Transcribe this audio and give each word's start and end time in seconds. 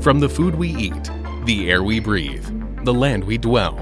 From 0.00 0.20
the 0.20 0.28
food 0.28 0.54
we 0.54 0.76
eat, 0.76 1.10
the 1.44 1.68
air 1.68 1.82
we 1.82 1.98
breathe, 1.98 2.46
the 2.84 2.94
land 2.94 3.24
we 3.24 3.36
dwell, 3.36 3.74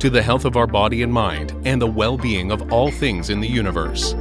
to 0.00 0.10
the 0.10 0.20
health 0.20 0.44
of 0.44 0.54
our 0.54 0.66
body 0.66 1.02
and 1.02 1.10
mind 1.10 1.54
and 1.64 1.80
the 1.80 1.86
well 1.86 2.18
being 2.18 2.52
of 2.52 2.70
all 2.70 2.90
things 2.90 3.30
in 3.30 3.40
the 3.40 3.48
universe. 3.48 4.12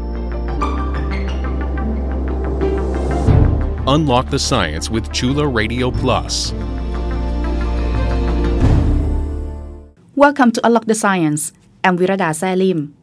Unlock 3.85 4.29
the 4.29 4.39
science 4.39 4.89
with 4.89 5.11
Chula 5.11 5.45
Radio 5.45 5.91
Plus. 5.91 6.53
Welcome 10.15 10.53
to 10.53 10.65
Unlock 10.65 10.85
the 10.85 10.95
Science. 10.95 11.51
I'm 11.83 11.97
Virada 11.97 12.33
Salim. 12.33 12.95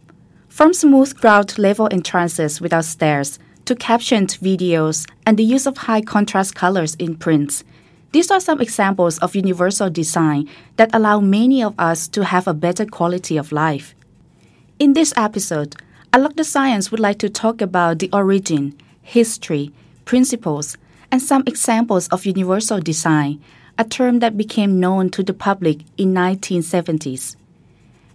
From 0.49 0.72
smooth 0.72 1.14
ground 1.21 1.58
level 1.58 1.86
entrances 1.90 2.62
without 2.62 2.86
stairs 2.86 3.39
to 3.67 3.76
captioned 3.76 4.39
videos 4.40 5.07
and 5.26 5.36
the 5.36 5.44
use 5.44 5.67
of 5.67 5.76
high 5.76 6.00
contrast 6.00 6.54
colors 6.54 6.94
in 6.94 7.14
prints, 7.17 7.62
these 8.12 8.30
are 8.30 8.40
some 8.40 8.61
examples 8.61 9.18
of 9.18 9.34
universal 9.34 9.90
design 9.90 10.48
that 10.76 10.94
allow 10.94 11.20
many 11.20 11.62
of 11.62 11.75
us 11.79 12.07
to 12.08 12.25
have 12.25 12.46
a 12.46 12.54
better 12.54 12.86
quality 12.86 13.36
of 13.36 13.53
life. 13.53 13.94
In 14.79 14.93
this 14.93 15.12
episode, 15.16 15.76
Unlock 16.12 16.36
the 16.36 16.44
Science 16.44 16.90
would 16.90 17.00
like 17.00 17.18
to 17.20 17.30
talk 17.30 17.61
about 17.62 17.98
the 17.98 18.11
origin, 18.12 18.76
history, 19.03 19.72
principles, 20.04 20.76
and 21.11 21.22
some 21.22 21.43
examples 21.46 22.08
of 22.08 22.26
universal 22.26 22.80
design 22.80 23.40
a 23.79 23.84
term 23.84 24.18
that 24.18 24.36
became 24.36 24.79
known 24.79 25.11
to 25.11 25.22
the 25.22 25.32
public 25.32 25.81
in 25.96 26.12
1970s. 26.12 27.36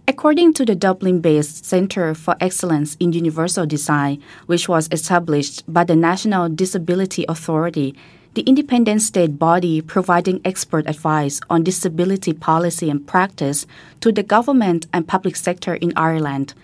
According 0.06 0.54
to 0.54 0.64
the 0.64 0.74
Dublin-based 0.74 1.64
Centre 1.64 2.14
for 2.14 2.36
Excellence 2.40 2.96
in 3.00 3.12
Universal 3.12 3.66
Design, 3.66 4.22
which 4.46 4.68
was 4.68 4.88
established 4.90 5.64
by 5.70 5.84
the 5.84 5.96
National 5.96 6.48
Disability 6.48 7.26
Authority, 7.28 7.94
the 8.38 8.44
independent 8.44 9.02
state 9.02 9.36
body 9.36 9.80
providing 9.80 10.40
expert 10.44 10.86
advice 10.86 11.40
on 11.50 11.64
disability 11.64 12.32
policy 12.32 12.88
and 12.88 13.04
practice 13.04 13.66
to 14.00 14.12
the 14.12 14.22
government 14.22 14.86
and 14.92 15.08
public 15.08 15.34
sector 15.34 15.74
in 15.74 15.92
Ireland. 15.96 16.54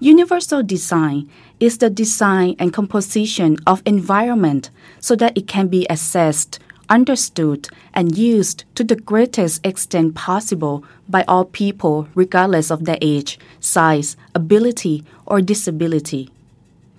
Universal 0.00 0.62
design 0.62 1.28
is 1.60 1.76
the 1.76 1.90
design 1.90 2.56
and 2.58 2.72
composition 2.72 3.58
of 3.66 3.82
environment 3.84 4.70
so 5.00 5.14
that 5.16 5.36
it 5.36 5.46
can 5.46 5.68
be 5.68 5.86
assessed, 5.90 6.58
understood 6.88 7.68
and 7.92 8.16
used 8.16 8.64
to 8.74 8.82
the 8.82 8.96
greatest 8.96 9.60
extent 9.66 10.14
possible 10.14 10.82
by 11.10 11.26
all 11.28 11.44
people, 11.44 12.08
regardless 12.14 12.70
of 12.70 12.86
their 12.86 12.96
age, 13.02 13.38
size, 13.60 14.16
ability, 14.34 15.04
or 15.26 15.42
disability. 15.42 16.30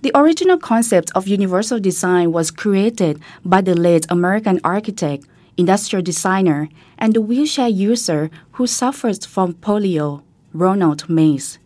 The 0.04 0.12
original 0.14 0.58
concept 0.58 1.10
of 1.14 1.26
universal 1.26 1.80
design 1.80 2.30
was 2.30 2.50
created 2.50 3.22
by 3.42 3.62
the 3.62 3.74
late 3.74 4.04
American 4.10 4.60
architect, 4.62 5.24
industrial 5.56 6.02
designer, 6.02 6.68
and 6.98 7.16
wheelchair 7.16 7.68
user 7.68 8.30
who 8.52 8.66
suffered 8.66 9.24
from 9.24 9.54
polio, 9.54 10.20
Ronald 10.52 11.08
Mace. 11.08 11.56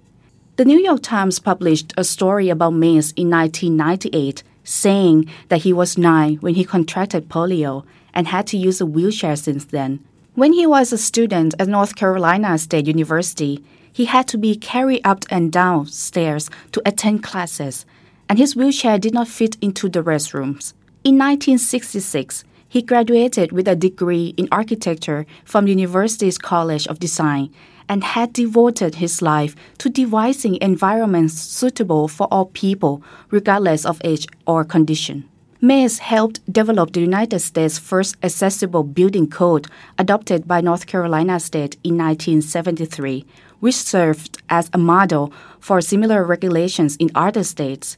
The 0.54 0.64
New 0.64 0.78
York 0.78 1.02
Times 1.02 1.40
published 1.40 1.92
a 1.96 2.04
story 2.04 2.48
about 2.48 2.74
Mace 2.74 3.10
in 3.16 3.28
1998 3.28 4.44
saying 4.62 5.28
that 5.48 5.62
he 5.62 5.72
was 5.72 5.98
nine 5.98 6.36
when 6.36 6.54
he 6.54 6.64
contracted 6.64 7.28
polio 7.28 7.84
and 8.14 8.28
had 8.28 8.46
to 8.46 8.56
use 8.56 8.80
a 8.80 8.86
wheelchair 8.86 9.34
since 9.34 9.64
then. 9.64 9.98
When 10.36 10.52
he 10.52 10.64
was 10.64 10.92
a 10.92 10.98
student 10.98 11.56
at 11.58 11.66
North 11.66 11.96
Carolina 11.96 12.56
State 12.58 12.86
University, 12.86 13.64
he 13.92 14.04
had 14.04 14.28
to 14.28 14.38
be 14.38 14.54
carried 14.54 15.00
up 15.04 15.24
and 15.28 15.50
down 15.50 15.86
stairs 15.86 16.48
to 16.70 16.80
attend 16.86 17.24
classes, 17.24 17.84
and 18.28 18.38
his 18.38 18.54
wheelchair 18.54 18.98
did 18.98 19.14
not 19.14 19.28
fit 19.28 19.56
into 19.60 19.88
the 19.88 20.02
restrooms. 20.02 20.74
In 21.04 21.16
1966, 21.16 22.44
he 22.68 22.82
graduated 22.82 23.52
with 23.52 23.66
a 23.66 23.74
degree 23.74 24.34
in 24.36 24.48
architecture 24.52 25.24
from 25.44 25.64
the 25.64 25.70
University's 25.70 26.36
College 26.36 26.86
of 26.86 26.98
Design 26.98 27.50
and 27.88 28.04
had 28.04 28.34
devoted 28.34 28.96
his 28.96 29.22
life 29.22 29.56
to 29.78 29.88
devising 29.88 30.58
environments 30.60 31.34
suitable 31.34 32.06
for 32.08 32.28
all 32.30 32.46
people, 32.46 33.02
regardless 33.30 33.86
of 33.86 34.00
age 34.04 34.26
or 34.46 34.64
condition. 34.64 35.26
Mace 35.60 35.98
helped 35.98 36.40
develop 36.52 36.92
the 36.92 37.00
United 37.00 37.40
States' 37.40 37.78
first 37.78 38.16
accessible 38.22 38.84
building 38.84 39.28
code 39.28 39.66
adopted 39.98 40.46
by 40.46 40.60
North 40.60 40.86
Carolina 40.86 41.40
State 41.40 41.76
in 41.82 41.96
1973, 41.96 43.24
which 43.58 43.74
served 43.74 44.40
as 44.48 44.70
a 44.72 44.78
model 44.78 45.32
for 45.58 45.80
similar 45.80 46.22
regulations 46.22 46.94
in 46.96 47.10
other 47.14 47.42
states. 47.42 47.96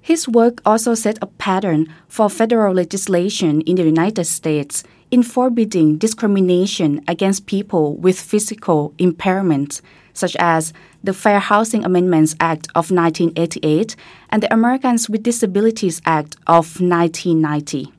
His 0.00 0.28
work 0.28 0.60
also 0.64 0.94
set 0.94 1.18
a 1.20 1.26
pattern 1.26 1.92
for 2.08 2.30
federal 2.30 2.74
legislation 2.74 3.60
in 3.62 3.76
the 3.76 3.84
United 3.84 4.24
States 4.24 4.82
in 5.10 5.22
forbidding 5.22 5.98
discrimination 5.98 7.02
against 7.08 7.46
people 7.46 7.96
with 7.96 8.20
physical 8.20 8.92
impairments, 8.98 9.80
such 10.12 10.36
as 10.36 10.72
the 11.02 11.14
Fair 11.14 11.38
Housing 11.38 11.84
Amendments 11.84 12.34
Act 12.40 12.68
of 12.74 12.90
1988 12.90 13.96
and 14.30 14.42
the 14.42 14.52
Americans 14.52 15.08
with 15.08 15.22
Disabilities 15.22 16.02
Act 16.04 16.36
of 16.46 16.80
1990. 16.80 17.92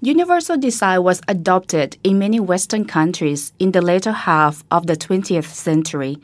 Universal 0.00 0.58
design 0.58 1.02
was 1.02 1.22
adopted 1.28 1.96
in 2.04 2.18
many 2.18 2.38
Western 2.38 2.84
countries 2.84 3.52
in 3.58 3.72
the 3.72 3.80
later 3.80 4.12
half 4.12 4.62
of 4.70 4.86
the 4.86 4.96
20th 4.96 5.46
century, 5.46 6.18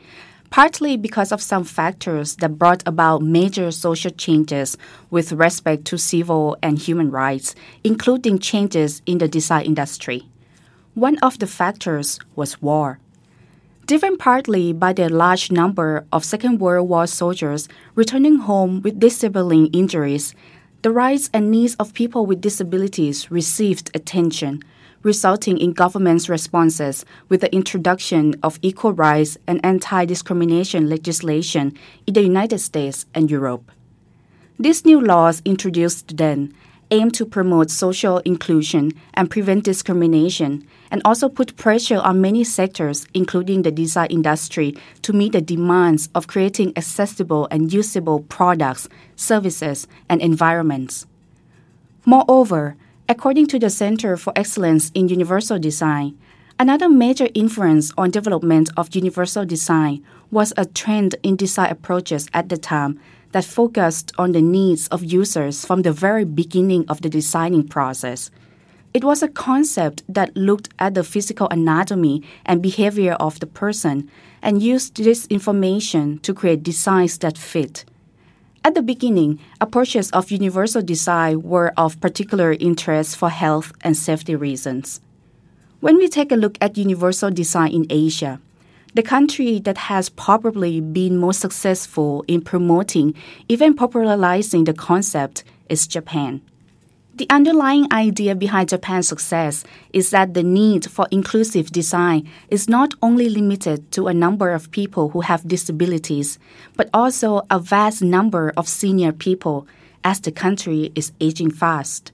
partly 0.51 0.97
because 0.97 1.31
of 1.31 1.41
some 1.41 1.63
factors 1.63 2.35
that 2.35 2.59
brought 2.59 2.83
about 2.85 3.21
major 3.23 3.71
social 3.71 4.11
changes 4.11 4.77
with 5.09 5.31
respect 5.31 5.85
to 5.85 5.97
civil 5.97 6.57
and 6.61 6.77
human 6.77 7.09
rights, 7.09 7.55
including 7.85 8.37
changes 8.37 9.01
in 9.05 9.17
the 9.17 9.29
design 9.29 9.65
industry. 9.65 10.27
One 10.93 11.17
of 11.19 11.39
the 11.39 11.47
factors 11.47 12.19
was 12.35 12.61
war. 12.61 12.99
Driven 13.87 14.17
partly 14.17 14.73
by 14.73 14.91
the 14.91 15.09
large 15.09 15.51
number 15.51 16.05
of 16.11 16.25
Second 16.25 16.59
World 16.59 16.89
War 16.89 17.07
soldiers 17.07 17.69
returning 17.95 18.39
home 18.39 18.81
with 18.81 18.99
disabling 18.99 19.67
injuries, 19.67 20.35
the 20.81 20.91
rights 20.91 21.29
and 21.33 21.49
needs 21.49 21.75
of 21.75 21.93
people 21.93 22.25
with 22.25 22.41
disabilities 22.41 23.31
received 23.31 23.89
attention, 23.95 24.63
resulting 25.03 25.57
in 25.57 25.73
government's 25.73 26.29
responses 26.29 27.05
with 27.29 27.41
the 27.41 27.53
introduction 27.53 28.35
of 28.43 28.59
equal 28.61 28.93
rights 28.93 29.37
and 29.47 29.63
anti 29.65 30.05
discrimination 30.05 30.89
legislation 30.89 31.73
in 32.07 32.13
the 32.13 32.23
United 32.23 32.59
States 32.59 33.05
and 33.13 33.29
Europe. 33.29 33.71
These 34.59 34.85
new 34.85 35.01
laws 35.01 35.41
introduced 35.45 36.17
then 36.17 36.53
aim 36.91 37.09
to 37.09 37.25
promote 37.25 37.71
social 37.71 38.19
inclusion 38.19 38.91
and 39.13 39.29
prevent 39.29 39.63
discrimination, 39.63 40.67
and 40.91 41.01
also 41.05 41.29
put 41.29 41.55
pressure 41.55 41.99
on 41.99 42.21
many 42.21 42.43
sectors, 42.43 43.07
including 43.13 43.61
the 43.61 43.71
design 43.71 44.07
industry, 44.07 44.75
to 45.01 45.13
meet 45.13 45.31
the 45.31 45.41
demands 45.41 46.09
of 46.13 46.27
creating 46.27 46.73
accessible 46.75 47.47
and 47.49 47.71
usable 47.73 48.19
products, 48.23 48.89
services, 49.15 49.87
and 50.09 50.21
environments. 50.21 51.07
Moreover, 52.05 52.75
according 53.11 53.45
to 53.45 53.59
the 53.59 53.69
Center 53.69 54.15
for 54.15 54.31
Excellence 54.37 54.89
in 54.93 55.09
Universal 55.09 55.59
Design, 55.59 56.17
another 56.57 56.87
major 56.87 57.27
influence 57.33 57.91
on 57.97 58.09
development 58.09 58.69
of 58.77 58.95
universal 58.95 59.45
design 59.45 60.01
was 60.31 60.53
a 60.55 60.65
trend 60.65 61.15
in 61.21 61.35
design 61.35 61.69
approaches 61.69 62.29
at 62.33 62.47
the 62.47 62.55
time 62.55 62.97
that 63.33 63.43
focused 63.43 64.13
on 64.17 64.31
the 64.31 64.41
needs 64.41 64.87
of 64.87 65.03
users 65.03 65.65
from 65.65 65.81
the 65.81 65.91
very 65.91 66.23
beginning 66.23 66.85
of 66.87 67.01
the 67.01 67.09
designing 67.09 67.67
process. 67.67 68.31
It 68.93 69.03
was 69.03 69.21
a 69.21 69.27
concept 69.27 70.03
that 70.07 70.37
looked 70.37 70.69
at 70.79 70.93
the 70.93 71.03
physical 71.03 71.49
anatomy 71.49 72.23
and 72.45 72.63
behavior 72.63 73.15
of 73.19 73.41
the 73.41 73.45
person 73.45 74.09
and 74.41 74.63
used 74.63 74.95
this 74.95 75.25
information 75.25 76.19
to 76.19 76.33
create 76.33 76.63
designs 76.63 77.17
that 77.17 77.37
fit. 77.37 77.83
At 78.63 78.75
the 78.75 78.83
beginning, 78.83 79.39
approaches 79.59 80.11
of 80.11 80.29
universal 80.29 80.83
design 80.83 81.41
were 81.41 81.73
of 81.77 81.99
particular 81.99 82.53
interest 82.59 83.17
for 83.17 83.29
health 83.29 83.73
and 83.81 83.97
safety 83.97 84.35
reasons. 84.35 85.01
When 85.79 85.97
we 85.97 86.07
take 86.07 86.31
a 86.31 86.35
look 86.35 86.59
at 86.61 86.77
universal 86.77 87.31
design 87.31 87.71
in 87.71 87.87
Asia, 87.89 88.39
the 88.93 89.01
country 89.01 89.57
that 89.59 89.89
has 89.89 90.09
probably 90.09 90.79
been 90.79 91.17
most 91.17 91.39
successful 91.39 92.23
in 92.27 92.41
promoting, 92.41 93.15
even 93.49 93.73
popularizing 93.73 94.65
the 94.65 94.73
concept 94.73 95.43
is 95.67 95.87
Japan. 95.87 96.41
The 97.21 97.29
underlying 97.29 97.85
idea 97.93 98.33
behind 98.33 98.69
Japan's 98.69 99.07
success 99.07 99.63
is 99.93 100.09
that 100.09 100.33
the 100.33 100.41
need 100.41 100.89
for 100.89 101.07
inclusive 101.11 101.71
design 101.71 102.27
is 102.49 102.67
not 102.67 102.95
only 103.03 103.29
limited 103.29 103.91
to 103.91 104.07
a 104.07 104.13
number 104.15 104.49
of 104.49 104.71
people 104.71 105.09
who 105.09 105.21
have 105.21 105.47
disabilities, 105.47 106.39
but 106.75 106.89
also 106.95 107.43
a 107.51 107.59
vast 107.59 108.01
number 108.01 108.51
of 108.57 108.67
senior 108.67 109.11
people, 109.11 109.67
as 110.03 110.19
the 110.19 110.31
country 110.31 110.91
is 110.95 111.11
aging 111.21 111.51
fast. 111.51 112.11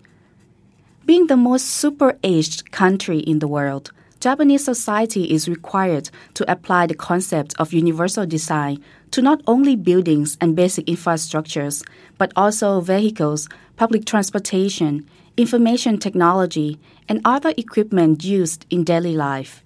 Being 1.05 1.27
the 1.27 1.37
most 1.37 1.67
super 1.67 2.17
aged 2.21 2.71
country 2.71 3.19
in 3.19 3.39
the 3.39 3.47
world, 3.47 3.93
Japanese 4.19 4.65
society 4.65 5.31
is 5.31 5.47
required 5.47 6.09
to 6.33 6.51
apply 6.51 6.87
the 6.87 6.95
concept 6.95 7.53
of 7.59 7.71
universal 7.71 8.25
design 8.25 8.83
to 9.11 9.21
not 9.21 9.41
only 9.45 9.75
buildings 9.75 10.37
and 10.41 10.55
basic 10.55 10.87
infrastructures, 10.87 11.83
but 12.17 12.31
also 12.35 12.81
vehicles, 12.81 13.47
public 13.75 14.05
transportation, 14.05 15.07
information 15.37 15.99
technology, 15.99 16.79
and 17.07 17.21
other 17.23 17.53
equipment 17.57 18.23
used 18.23 18.65
in 18.71 18.83
daily 18.83 19.15
life. 19.15 19.61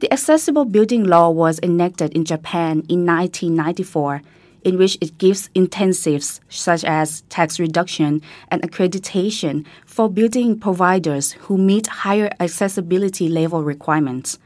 The 0.00 0.12
Accessible 0.12 0.64
Building 0.64 1.02
Law 1.02 1.30
was 1.30 1.58
enacted 1.60 2.12
in 2.14 2.24
Japan 2.24 2.84
in 2.88 3.04
1994 3.04 4.22
in 4.64 4.78
which 4.78 4.98
it 5.00 5.18
gives 5.18 5.50
incentives 5.54 6.40
such 6.48 6.84
as 6.84 7.22
tax 7.28 7.58
reduction 7.58 8.22
and 8.50 8.62
accreditation 8.62 9.64
for 9.86 10.08
building 10.08 10.58
providers 10.58 11.32
who 11.32 11.58
meet 11.58 11.86
higher 11.86 12.30
accessibility 12.40 13.28
level 13.28 13.62
requirements. 13.62 14.38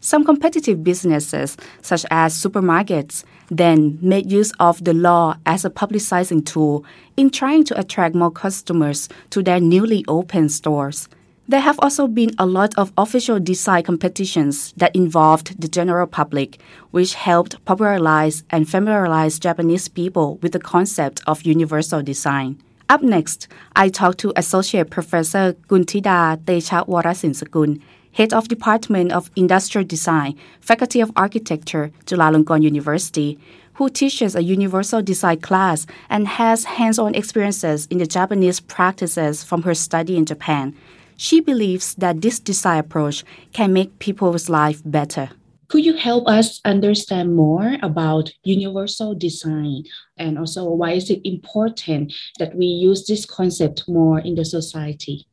Some 0.00 0.22
competitive 0.22 0.84
businesses, 0.84 1.56
such 1.80 2.04
as 2.10 2.34
supermarkets, 2.34 3.24
then 3.48 3.98
made 4.02 4.30
use 4.30 4.52
of 4.60 4.84
the 4.84 4.92
law 4.92 5.36
as 5.46 5.64
a 5.64 5.70
publicizing 5.70 6.44
tool 6.44 6.84
in 7.16 7.30
trying 7.30 7.64
to 7.64 7.80
attract 7.80 8.14
more 8.14 8.30
customers 8.30 9.08
to 9.30 9.42
their 9.42 9.60
newly 9.60 10.04
opened 10.06 10.52
stores. 10.52 11.08
There 11.46 11.60
have 11.60 11.78
also 11.80 12.06
been 12.06 12.30
a 12.38 12.46
lot 12.46 12.72
of 12.78 12.90
official 12.96 13.38
design 13.38 13.82
competitions 13.82 14.72
that 14.78 14.96
involved 14.96 15.60
the 15.60 15.68
general 15.68 16.06
public, 16.06 16.58
which 16.90 17.12
helped 17.12 17.62
popularize 17.66 18.44
and 18.48 18.66
familiarize 18.66 19.38
Japanese 19.38 19.86
people 19.88 20.36
with 20.36 20.52
the 20.52 20.58
concept 20.58 21.20
of 21.26 21.42
universal 21.42 22.02
design. 22.02 22.56
Up 22.88 23.02
next, 23.02 23.46
I 23.76 23.90
talk 23.90 24.16
to 24.18 24.32
Associate 24.36 24.88
Professor 24.88 25.54
Kuntida 25.68 26.38
Techa 26.38 26.88
Warasinskun, 26.88 27.82
Head 28.12 28.32
of 28.32 28.48
Department 28.48 29.12
of 29.12 29.30
Industrial 29.36 29.86
Design, 29.86 30.38
Faculty 30.60 31.00
of 31.00 31.12
Architecture, 31.14 31.90
Chulalongkorn 32.06 32.62
University, 32.62 33.38
who 33.74 33.90
teaches 33.90 34.34
a 34.34 34.42
universal 34.42 35.02
design 35.02 35.40
class 35.40 35.86
and 36.08 36.26
has 36.26 36.64
hands-on 36.64 37.14
experiences 37.14 37.86
in 37.90 37.98
the 37.98 38.06
Japanese 38.06 38.60
practices 38.60 39.44
from 39.44 39.62
her 39.62 39.74
study 39.74 40.16
in 40.16 40.24
Japan. 40.24 40.74
She 41.16 41.40
believes 41.40 41.94
that 41.96 42.20
this 42.20 42.38
design 42.38 42.78
approach 42.78 43.24
can 43.52 43.72
make 43.72 43.98
people's 43.98 44.48
life 44.48 44.82
better. 44.84 45.30
Could 45.68 45.84
you 45.84 45.94
help 45.94 46.28
us 46.28 46.60
understand 46.64 47.34
more 47.34 47.76
about 47.82 48.32
universal 48.44 49.14
design 49.14 49.84
and 50.18 50.38
also 50.38 50.64
why 50.70 50.92
is 50.92 51.10
it 51.10 51.20
important 51.24 52.12
that 52.38 52.54
we 52.54 52.66
use 52.66 53.06
this 53.06 53.24
concept 53.24 53.88
more 53.88 54.18
in 54.18 54.34
the 54.34 54.44
society? 54.44 55.26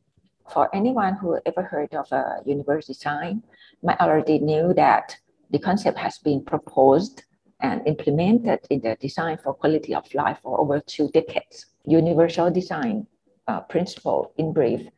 For 0.48 0.74
anyone 0.74 1.14
who 1.14 1.38
ever 1.46 1.62
heard 1.62 1.94
of 1.94 2.10
a 2.12 2.42
universal 2.44 2.94
design, 2.94 3.42
might 3.82 4.00
already 4.00 4.38
knew 4.38 4.72
that 4.74 5.16
the 5.50 5.58
concept 5.58 5.98
has 5.98 6.18
been 6.18 6.44
proposed 6.44 7.24
and 7.60 7.86
implemented 7.86 8.60
in 8.70 8.80
the 8.80 8.96
design 9.00 9.38
for 9.38 9.54
quality 9.54 9.94
of 9.94 10.12
life 10.14 10.38
for 10.42 10.60
over 10.60 10.80
two 10.80 11.08
decades. 11.08 11.66
Universal 11.84 12.50
design 12.50 13.06
uh, 13.48 13.60
principle, 13.60 14.32
in 14.36 14.52
brief, 14.52 14.88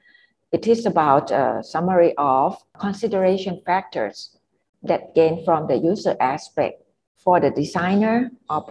it 0.54 0.68
is 0.68 0.86
about 0.86 1.32
a 1.32 1.60
summary 1.64 2.14
of 2.16 2.56
consideration 2.78 3.60
factors 3.66 4.38
that 4.84 5.12
gain 5.12 5.44
from 5.44 5.66
the 5.66 5.76
user 5.76 6.14
aspect 6.20 6.80
for 7.16 7.40
the 7.40 7.50
designer 7.50 8.30
or 8.48 8.62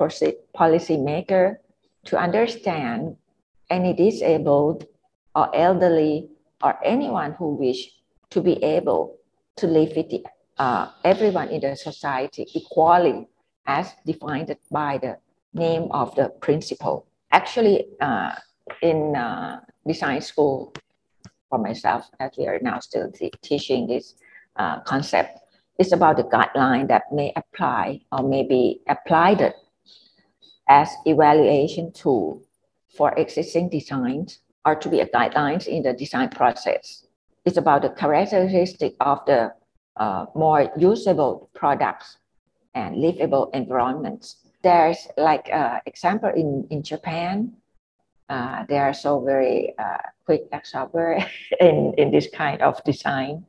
policy 0.54 0.96
maker 0.96 1.60
to 2.06 2.18
understand 2.18 3.18
any 3.70 3.92
disabled 3.92 4.86
or 5.36 5.54
elderly 5.54 6.30
or 6.64 6.80
anyone 6.86 7.34
who 7.34 7.56
wish 7.56 7.92
to 8.30 8.40
be 8.40 8.64
able 8.64 9.18
to 9.58 9.68
live 9.68 9.92
with 9.98 10.10
the, 10.10 10.24
uh, 10.60 10.88
everyone 11.04 11.50
in 11.50 11.60
the 11.60 11.76
society 11.76 12.48
equally 12.54 13.28
as 13.68 13.92
defined 14.06 14.56
by 14.72 14.98
the 15.00 15.18
name 15.54 15.92
of 15.92 16.16
the 16.16 16.30
principle. 16.40 17.06
Actually, 17.34 17.88
uh, 18.00 18.32
in 18.82 19.18
uh, 19.18 19.60
design 19.86 20.22
school, 20.22 20.74
for 21.54 21.60
myself 21.60 22.10
as 22.20 22.32
we 22.36 22.48
are 22.48 22.58
now 22.64 22.80
still 22.80 23.12
teaching 23.44 23.86
this 23.86 24.16
uh, 24.56 24.80
concept. 24.82 25.38
It's 25.78 25.92
about 25.92 26.18
the 26.18 26.24
guideline 26.24 26.88
that 26.88 27.04
may 27.12 27.32
apply 27.36 28.02
or 28.12 28.24
may 28.24 28.42
be 28.42 28.82
applied 28.90 29.54
as 30.68 30.90
evaluation 31.06 31.92
tool 31.94 32.42
for 32.98 33.14
existing 33.20 33.70
designs 33.70 34.40
or 34.66 34.74
to 34.76 34.90
be 34.90 35.00
a 35.02 35.06
guidelines 35.06 35.68
in 35.68 35.84
the 35.84 35.94
design 35.94 36.30
process. 36.30 37.06
It's 37.46 37.58
about 37.58 37.84
the 37.84 37.90
characteristic 37.90 38.96
of 39.00 39.20
the 39.28 39.54
uh, 39.98 40.26
more 40.34 40.72
usable 40.76 41.52
products 41.54 42.18
and 42.74 42.98
livable 42.98 43.52
environments. 43.54 44.38
There's 44.64 45.08
like 45.18 45.50
uh, 45.54 45.82
example 45.86 46.32
in, 46.36 46.66
in 46.72 46.82
Japan, 46.82 47.54
uh, 48.30 48.66
they 48.68 48.78
are 48.78 48.94
so 48.94 49.20
very 49.20 49.74
uh, 49.78 49.98
quick 50.26 50.44
absorber 50.52 51.20
in, 51.60 51.94
in 51.98 52.12
this 52.12 52.28
kind 52.34 52.62
of 52.62 52.84
design. 52.84 53.46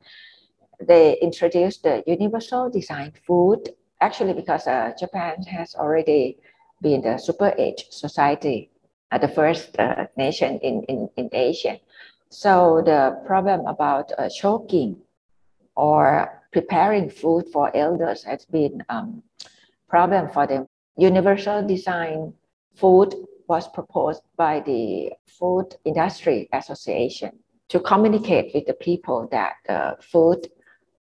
They 0.80 1.18
introduced 1.20 1.82
the 1.84 2.02
universal 2.06 2.70
design 2.70 3.12
food, 3.26 3.70
actually 4.00 4.34
because 4.34 4.66
uh, 4.66 4.92
Japan 4.98 5.42
has 5.44 5.74
already 5.74 6.38
been 6.82 7.02
the 7.02 7.18
super 7.18 7.54
age 7.56 7.86
society, 7.90 8.70
uh, 9.12 9.18
the 9.18 9.28
first 9.28 9.78
uh, 9.78 10.06
nation 10.16 10.58
in, 10.58 10.82
in, 10.84 11.08
in 11.16 11.30
Asia. 11.32 11.78
So 12.30 12.82
the 12.84 13.22
problem 13.26 13.66
about 13.66 14.10
uh, 14.18 14.28
choking 14.28 14.96
or 15.76 16.42
preparing 16.52 17.08
food 17.10 17.46
for 17.52 17.74
elders 17.76 18.24
has 18.24 18.44
been 18.44 18.82
um, 18.88 19.22
problem 19.88 20.28
for 20.30 20.46
them. 20.46 20.66
Universal 20.96 21.66
design 21.66 22.32
food 22.74 23.14
was 23.48 23.68
proposed 23.68 24.22
by 24.36 24.60
the 24.60 25.12
Food 25.26 25.76
Industry 25.84 26.48
Association 26.52 27.32
to 27.68 27.80
communicate 27.80 28.52
with 28.54 28.66
the 28.66 28.74
people 28.74 29.28
that 29.30 29.54
uh, 29.68 29.94
food 30.00 30.48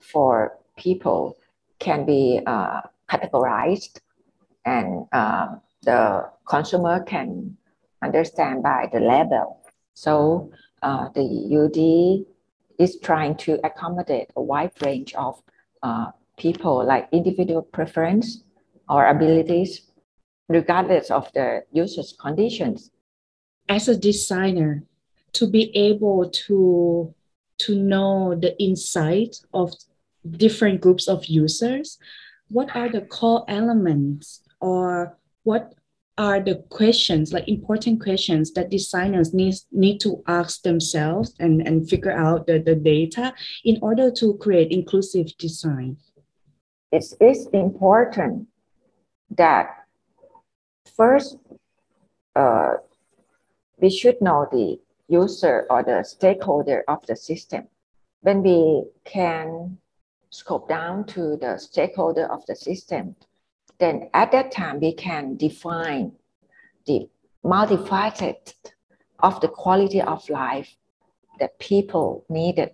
for 0.00 0.58
people 0.76 1.36
can 1.78 2.04
be 2.04 2.40
uh, 2.46 2.80
categorized 3.10 4.00
and 4.64 5.06
uh, 5.12 5.48
the 5.82 6.28
consumer 6.48 7.02
can 7.02 7.56
understand 8.02 8.62
by 8.62 8.88
the 8.92 9.00
label. 9.00 9.60
So 9.94 10.50
uh, 10.82 11.08
the 11.14 11.26
UD 11.62 12.26
is 12.78 12.98
trying 13.00 13.36
to 13.36 13.58
accommodate 13.64 14.30
a 14.36 14.42
wide 14.42 14.72
range 14.82 15.14
of 15.14 15.40
uh, 15.82 16.06
people 16.36 16.84
like 16.84 17.08
individual 17.12 17.62
preference 17.62 18.44
or 18.88 19.06
abilities 19.06 19.91
regardless 20.48 21.10
of 21.10 21.32
the 21.32 21.62
user's 21.72 22.14
conditions. 22.20 22.90
As 23.68 23.88
a 23.88 23.96
designer, 23.96 24.84
to 25.34 25.46
be 25.46 25.74
able 25.76 26.28
to 26.30 27.14
to 27.58 27.76
know 27.76 28.34
the 28.34 28.60
insight 28.60 29.36
of 29.54 29.72
different 30.28 30.80
groups 30.80 31.06
of 31.08 31.26
users, 31.26 31.98
what 32.48 32.74
are 32.74 32.88
the 32.88 33.02
core 33.02 33.44
elements 33.48 34.42
or 34.60 35.16
what 35.44 35.74
are 36.18 36.40
the 36.40 36.56
questions, 36.68 37.32
like 37.32 37.48
important 37.48 38.02
questions 38.02 38.52
that 38.52 38.70
designers 38.70 39.32
need, 39.32 39.54
need 39.70 39.98
to 40.00 40.22
ask 40.26 40.62
themselves 40.62 41.34
and, 41.40 41.66
and 41.66 41.88
figure 41.88 42.12
out 42.12 42.46
the, 42.46 42.58
the 42.58 42.74
data 42.74 43.32
in 43.64 43.78
order 43.80 44.10
to 44.10 44.34
create 44.34 44.70
inclusive 44.70 45.26
design? 45.38 45.96
It 46.90 47.04
is 47.20 47.46
important 47.52 48.48
that 49.30 49.81
First, 50.96 51.38
uh, 52.36 52.74
we 53.78 53.90
should 53.90 54.20
know 54.20 54.46
the 54.50 54.78
user 55.08 55.66
or 55.70 55.82
the 55.82 56.02
stakeholder 56.04 56.84
of 56.86 57.04
the 57.06 57.16
system. 57.16 57.68
When 58.20 58.42
we 58.42 58.84
can 59.04 59.78
scope 60.30 60.68
down 60.68 61.04
to 61.06 61.36
the 61.36 61.58
stakeholder 61.58 62.30
of 62.30 62.44
the 62.46 62.54
system, 62.54 63.16
then 63.78 64.10
at 64.14 64.32
that 64.32 64.52
time 64.52 64.80
we 64.80 64.92
can 64.92 65.36
define 65.36 66.12
the 66.86 67.08
multifaceted 67.44 68.54
of 69.18 69.40
the 69.40 69.48
quality 69.48 70.00
of 70.00 70.28
life 70.28 70.76
that 71.40 71.58
people 71.58 72.24
needed. 72.28 72.70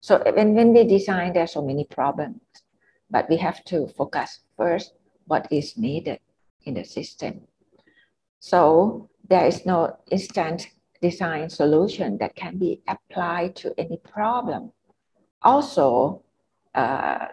So 0.00 0.22
when, 0.34 0.54
when 0.54 0.72
we 0.72 0.84
design, 0.84 1.32
there 1.32 1.44
are 1.44 1.48
so 1.48 1.62
many 1.62 1.84
problems, 1.84 2.40
but 3.10 3.28
we 3.28 3.36
have 3.38 3.64
to 3.64 3.88
focus 3.88 4.40
first 4.56 4.94
what 5.26 5.48
is 5.50 5.76
needed 5.76 6.20
in 6.64 6.74
the 6.74 6.84
system. 6.84 7.42
So 8.40 9.08
there 9.28 9.46
is 9.46 9.64
no 9.64 9.96
instant 10.10 10.68
design 11.00 11.50
solution 11.50 12.18
that 12.18 12.34
can 12.34 12.58
be 12.58 12.82
applied 12.88 13.56
to 13.56 13.74
any 13.78 13.98
problem. 13.98 14.72
Also, 15.42 16.22
uh, 16.74 17.26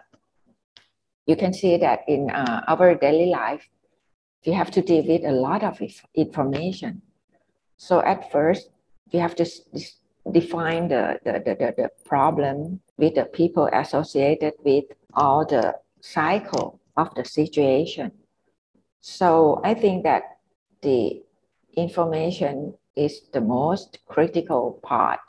you 1.26 1.36
can 1.36 1.54
see 1.54 1.78
that 1.78 2.00
in 2.08 2.30
uh, 2.30 2.62
our 2.68 2.96
daily 2.96 3.30
life, 3.30 3.68
we 4.46 4.54
have 4.54 4.72
to 4.72 4.82
deal 4.82 5.06
with 5.06 5.24
a 5.24 5.32
lot 5.32 5.64
of 5.64 5.80
information. 6.16 7.02
So 7.78 8.02
at 8.02 8.32
first, 8.32 8.70
we 9.12 9.20
have 9.20 9.36
to 9.36 9.46
define 10.32 10.88
the, 10.88 11.20
the, 11.26 11.34
the, 11.46 11.74
the 11.78 11.90
problem 12.06 12.82
with 12.98 13.16
the 13.16 13.26
people 13.26 13.70
associated 13.72 14.54
with 14.64 14.86
all 15.14 15.46
the 15.46 15.76
cycle 16.02 16.80
of 16.98 17.14
the 17.16 17.26
situation. 17.26 18.12
So 19.02 19.62
I 19.64 19.74
think 19.74 20.04
that 20.04 20.38
the 20.82 21.24
information 21.76 22.76
is 22.96 23.22
the 23.34 23.42
most 23.42 24.00
critical 24.08 24.80
part. 24.84 25.20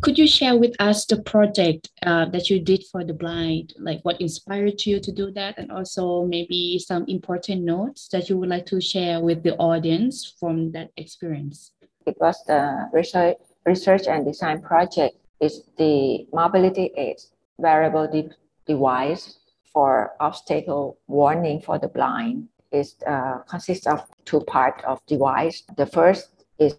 Could 0.00 0.18
you 0.18 0.26
share 0.26 0.56
with 0.56 0.74
us 0.80 1.04
the 1.04 1.20
project 1.22 1.90
uh, 2.06 2.24
that 2.30 2.48
you 2.48 2.58
did 2.58 2.84
for 2.90 3.04
the 3.04 3.12
blind, 3.12 3.74
like 3.78 4.00
what 4.02 4.18
inspired 4.20 4.86
you 4.86 4.98
to 4.98 5.12
do 5.12 5.30
that, 5.32 5.58
and 5.58 5.70
also 5.70 6.24
maybe 6.24 6.78
some 6.78 7.04
important 7.06 7.64
notes 7.64 8.08
that 8.08 8.30
you 8.30 8.38
would 8.38 8.48
like 8.48 8.64
to 8.66 8.80
share 8.80 9.20
with 9.20 9.42
the 9.42 9.54
audience 9.56 10.34
from 10.40 10.72
that 10.72 10.90
experience? 10.96 11.72
It 12.06 12.16
was 12.18 12.42
the 12.46 12.88
research, 12.94 13.36
research 13.66 14.06
and 14.06 14.24
design 14.24 14.62
project. 14.62 15.16
It's 15.38 15.60
the 15.76 16.26
mobility 16.32 16.92
aid 16.96 17.18
wearable 17.58 18.08
de- 18.08 18.30
device 18.66 19.38
for 19.70 20.12
obstacle 20.18 20.98
warning 21.06 21.60
for 21.60 21.78
the 21.78 21.88
blind. 21.88 22.48
It 22.72 22.88
uh, 23.06 23.38
consists 23.48 23.86
of 23.86 24.06
two 24.24 24.40
parts 24.40 24.84
of 24.86 25.04
device. 25.06 25.62
The 25.76 25.86
first 25.86 26.44
is 26.58 26.78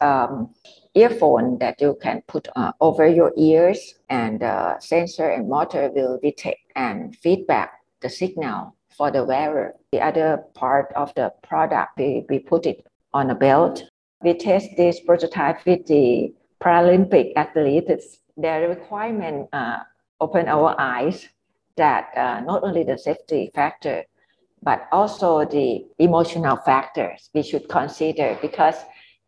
um, 0.00 0.54
earphone 0.94 1.58
that 1.58 1.80
you 1.80 1.98
can 2.00 2.22
put 2.26 2.48
uh, 2.56 2.72
over 2.80 3.06
your 3.06 3.32
ears 3.36 3.94
and 4.08 4.42
uh, 4.42 4.78
sensor 4.78 5.28
and 5.28 5.48
motor 5.48 5.90
will 5.94 6.18
detect 6.22 6.60
and 6.74 7.14
feedback 7.16 7.80
the 8.00 8.08
signal 8.08 8.76
for 8.96 9.10
the 9.10 9.24
wearer. 9.24 9.74
The 9.92 10.00
other 10.00 10.44
part 10.54 10.92
of 10.96 11.12
the 11.14 11.32
product, 11.42 11.98
we, 11.98 12.24
we 12.28 12.38
put 12.38 12.66
it 12.66 12.86
on 13.12 13.30
a 13.30 13.34
belt. 13.34 13.84
We 14.22 14.34
test 14.34 14.70
this 14.76 15.00
prototype 15.00 15.64
with 15.66 15.86
the 15.86 16.32
Paralympic 16.62 17.32
athletes. 17.36 18.18
Their 18.36 18.68
requirement 18.68 19.48
uh, 19.52 19.78
open 20.20 20.48
our 20.48 20.74
eyes 20.78 21.28
that 21.76 22.08
uh, 22.16 22.40
not 22.40 22.62
only 22.64 22.84
the 22.84 22.98
safety 22.98 23.50
factor, 23.54 24.04
but 24.66 24.88
also 24.90 25.44
the 25.44 25.86
emotional 26.00 26.56
factors 26.56 27.30
we 27.32 27.42
should 27.42 27.68
consider 27.68 28.36
because 28.42 28.74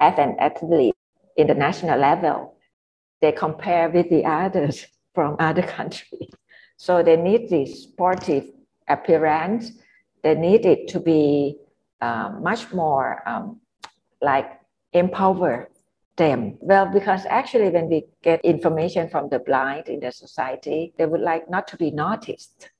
as 0.00 0.18
an 0.18 0.34
athlete 0.40 0.96
in 1.36 1.46
the 1.46 1.54
national 1.54 1.96
level, 1.96 2.56
they 3.22 3.30
compare 3.30 3.88
with 3.88 4.10
the 4.10 4.24
others 4.24 4.84
from 5.14 5.36
other 5.38 5.62
countries. 5.62 6.28
So 6.76 7.04
they 7.04 7.16
need 7.16 7.48
this 7.48 7.84
sportive 7.84 8.46
appearance. 8.88 9.70
They 10.24 10.34
need 10.34 10.66
it 10.66 10.88
to 10.88 11.00
be 11.00 11.56
uh, 12.00 12.30
much 12.40 12.72
more 12.72 13.22
um, 13.24 13.60
like 14.20 14.50
empower 14.92 15.70
them. 16.16 16.58
Well, 16.60 16.86
because 16.86 17.24
actually, 17.26 17.70
when 17.70 17.88
we 17.88 18.06
get 18.22 18.44
information 18.44 19.08
from 19.08 19.28
the 19.28 19.38
blind 19.38 19.88
in 19.88 20.00
the 20.00 20.10
society, 20.10 20.94
they 20.98 21.06
would 21.06 21.20
like 21.20 21.48
not 21.48 21.68
to 21.68 21.76
be 21.76 21.92
noticed 21.92 22.70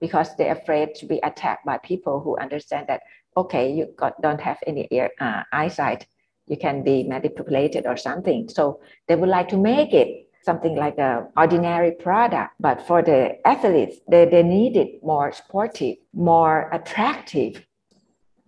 because 0.00 0.36
they're 0.36 0.52
afraid 0.52 0.94
to 0.96 1.06
be 1.06 1.18
attacked 1.22 1.64
by 1.64 1.78
people 1.78 2.20
who 2.20 2.36
understand 2.38 2.86
that 2.88 3.02
okay, 3.36 3.70
you 3.70 3.92
got, 3.96 4.20
don't 4.22 4.40
have 4.40 4.58
any 4.66 4.88
ear, 4.90 5.10
uh, 5.20 5.42
eyesight, 5.52 6.06
you 6.46 6.56
can 6.56 6.82
be 6.82 7.04
manipulated 7.04 7.86
or 7.86 7.96
something. 7.96 8.48
So 8.48 8.80
they 9.08 9.16
would 9.16 9.28
like 9.28 9.48
to 9.48 9.56
make 9.56 9.92
it 9.92 10.28
something 10.42 10.76
like 10.76 10.96
a 10.98 11.26
ordinary 11.36 11.92
product. 11.92 12.54
But 12.60 12.86
for 12.86 13.02
the 13.02 13.46
athletes, 13.46 13.96
they, 14.08 14.26
they 14.26 14.42
need 14.42 14.76
it 14.76 15.02
more 15.02 15.32
sportive, 15.32 15.96
more 16.14 16.70
attractive. 16.72 17.66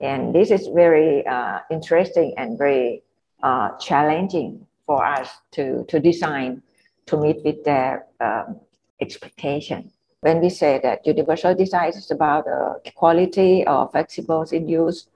And 0.00 0.34
this 0.34 0.50
is 0.50 0.68
very 0.68 1.26
uh, 1.26 1.58
interesting 1.70 2.34
and 2.36 2.56
very 2.56 3.02
uh, 3.42 3.76
challenging 3.78 4.66
for 4.86 5.04
us 5.04 5.28
to, 5.52 5.84
to 5.88 6.00
design 6.00 6.62
to 7.06 7.16
meet 7.16 7.44
with 7.44 7.64
their 7.64 8.06
um, 8.20 8.60
expectation. 9.00 9.90
When 10.20 10.40
we 10.40 10.50
say 10.50 10.80
that 10.82 11.06
universal 11.06 11.54
design 11.54 11.90
is 11.90 12.10
about 12.10 12.46
uh, 12.48 12.74
quality 12.96 13.64
or 13.66 13.90
flexibles 13.90 14.52
in 14.52 14.68
use, 14.68 15.06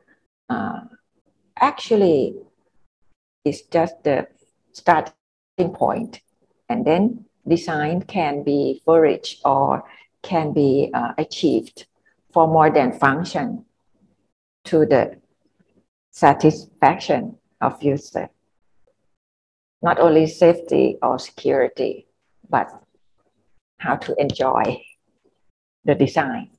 uh, 0.48 0.80
actually 1.60 2.36
it's 3.44 3.62
just 3.62 4.02
the 4.04 4.28
starting 4.72 5.14
point. 5.74 6.20
And 6.68 6.84
then 6.84 7.24
design 7.46 8.02
can 8.02 8.44
be 8.44 8.80
flourished 8.84 9.40
or 9.44 9.84
can 10.22 10.52
be 10.52 10.90
uh, 10.94 11.14
achieved 11.18 11.86
for 12.32 12.46
more 12.46 12.70
than 12.70 12.92
function 12.92 13.64
to 14.66 14.86
the 14.86 15.16
satisfaction 16.12 17.36
of 17.60 17.82
user. 17.82 18.28
Not 19.82 19.98
only 19.98 20.28
safety 20.28 20.96
or 21.02 21.18
security, 21.18 22.06
but 22.48 22.70
how 23.78 23.96
to 23.96 24.14
enjoy 24.20 24.80
the 25.84 25.94
design. 25.94 26.50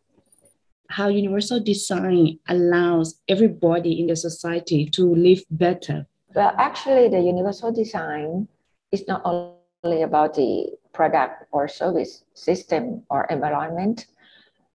How 0.89 1.08
universal 1.08 1.60
design 1.60 2.39
allows 2.48 3.20
everybody 3.27 4.00
in 4.00 4.08
the 4.08 4.15
society 4.15 4.86
to 4.92 5.15
live 5.15 5.44
better 5.50 6.08
well, 6.34 6.53
actually, 6.58 7.10
the 7.10 7.22
universal 7.22 7.72
design 7.72 8.48
is 8.92 9.08
not 9.08 9.22
only 9.24 10.01
about 10.01 10.34
the 10.34 10.74
product 10.92 11.46
or 11.51 11.68
service 11.68 12.24
system 12.34 13.03
or 13.10 13.25
environment. 13.30 14.08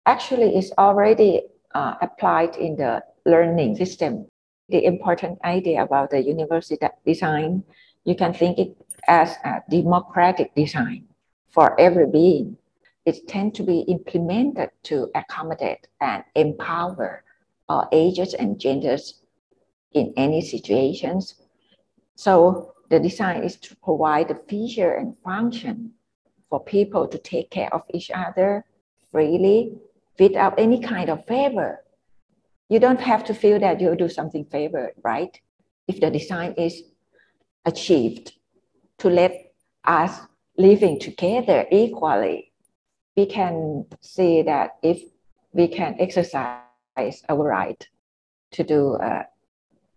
Actually, 0.06 0.56
it's 0.56 0.72
already 0.78 1.42
uh, 1.74 1.94
applied 2.02 2.56
in 2.56 2.76
the 2.76 3.02
learning 3.24 3.76
system. 3.76 4.26
The 4.68 4.84
important 4.84 5.38
idea 5.44 5.82
about 5.82 6.10
the 6.10 6.22
universal 6.22 6.76
design, 7.06 7.62
you 8.04 8.16
can 8.16 8.34
think 8.34 8.58
it 8.58 8.76
as 9.06 9.36
a 9.44 9.62
democratic 9.70 10.54
design 10.56 11.06
for 11.50 11.78
every 11.78 12.06
being. 12.06 12.56
It 13.04 13.28
tends 13.28 13.56
to 13.58 13.62
be 13.62 13.80
implemented 13.80 14.70
to 14.84 15.10
accommodate 15.14 15.86
and 16.00 16.24
empower 16.34 17.24
all 17.68 17.88
ages 17.92 18.34
and 18.34 18.58
genders 18.58 19.20
in 19.92 20.12
any 20.16 20.40
situations 20.40 21.34
so 22.14 22.74
the 22.90 23.00
design 23.00 23.42
is 23.42 23.56
to 23.56 23.76
provide 23.76 24.28
the 24.28 24.40
feature 24.48 24.94
and 24.94 25.16
function 25.24 25.92
for 26.48 26.62
people 26.62 27.08
to 27.08 27.18
take 27.18 27.50
care 27.50 27.72
of 27.74 27.82
each 27.92 28.10
other 28.14 28.64
freely 29.10 29.76
without 30.18 30.58
any 30.58 30.80
kind 30.80 31.10
of 31.10 31.26
favor. 31.26 31.84
You 32.68 32.78
don't 32.78 33.00
have 33.00 33.24
to 33.24 33.34
feel 33.34 33.58
that 33.60 33.80
you 33.80 33.96
do 33.96 34.08
something 34.08 34.44
favored, 34.44 34.92
right? 35.02 35.38
If 35.88 36.00
the 36.00 36.10
design 36.10 36.54
is 36.56 36.82
achieved 37.64 38.32
to 38.98 39.10
let 39.10 39.52
us 39.84 40.20
living 40.56 41.00
together 41.00 41.66
equally, 41.70 42.52
we 43.16 43.26
can 43.26 43.86
see 44.00 44.42
that 44.42 44.76
if 44.82 45.02
we 45.52 45.68
can 45.68 45.96
exercise 45.98 46.58
our 47.28 47.44
right 47.44 47.88
to 48.52 48.64
do 48.64 48.94
uh, 48.94 49.22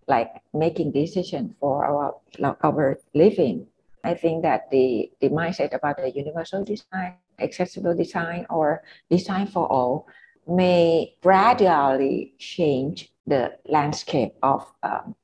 like 0.08 0.30
making 0.54 0.92
decision 0.92 1.56
for 1.60 1.86
our 1.86 2.16
our 2.64 3.00
living. 3.14 3.68
I 4.04 4.14
think 4.14 4.44
that 4.44 4.70
the, 4.72 5.12
the 5.20 5.30
mindset 5.30 5.74
about 5.74 5.98
the 5.98 6.10
universal 6.10 6.64
design, 6.64 7.16
accessible 7.40 7.94
design, 7.94 8.46
or 8.50 8.84
design 9.10 9.48
for 9.48 9.68
all 9.68 10.08
may 10.48 11.16
gradually 11.22 12.34
change 12.38 13.12
the 13.26 13.58
landscape 13.66 14.34
of 14.42 14.72
um, 14.84 15.16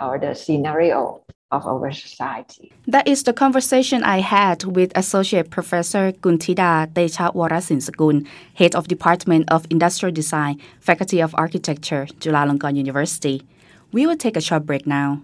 or 0.00 0.18
the 0.18 0.34
scenario 0.34 1.22
of 1.50 1.66
our 1.66 1.92
society. 1.92 2.72
That 2.86 3.06
is 3.06 3.22
the 3.22 3.32
conversation 3.32 4.02
I 4.02 4.18
had 4.20 4.64
with 4.64 4.92
Associate 4.96 5.48
Professor 5.48 6.12
Kuntida 6.12 6.92
Techa 6.92 7.34
Warasinsakun, 7.34 8.26
Head 8.54 8.74
of 8.74 8.88
Department 8.88 9.50
of 9.50 9.66
Industrial 9.70 10.12
Design, 10.12 10.60
Faculty 10.80 11.20
of 11.20 11.34
Architecture, 11.36 12.06
Chulalongkorn 12.20 12.76
University. 12.76 13.42
We 13.92 14.06
will 14.06 14.16
take 14.16 14.36
a 14.36 14.40
short 14.40 14.66
break 14.66 14.86
now. 14.86 15.20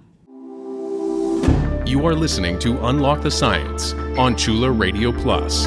You 1.87 2.07
are 2.07 2.15
listening 2.15 2.59
to 2.61 2.79
Unlock 2.87 3.23
the 3.23 3.31
Science 3.31 3.95
on 4.17 4.37
Chula 4.37 4.71
Radio 4.71 5.11
Plus. 5.11 5.67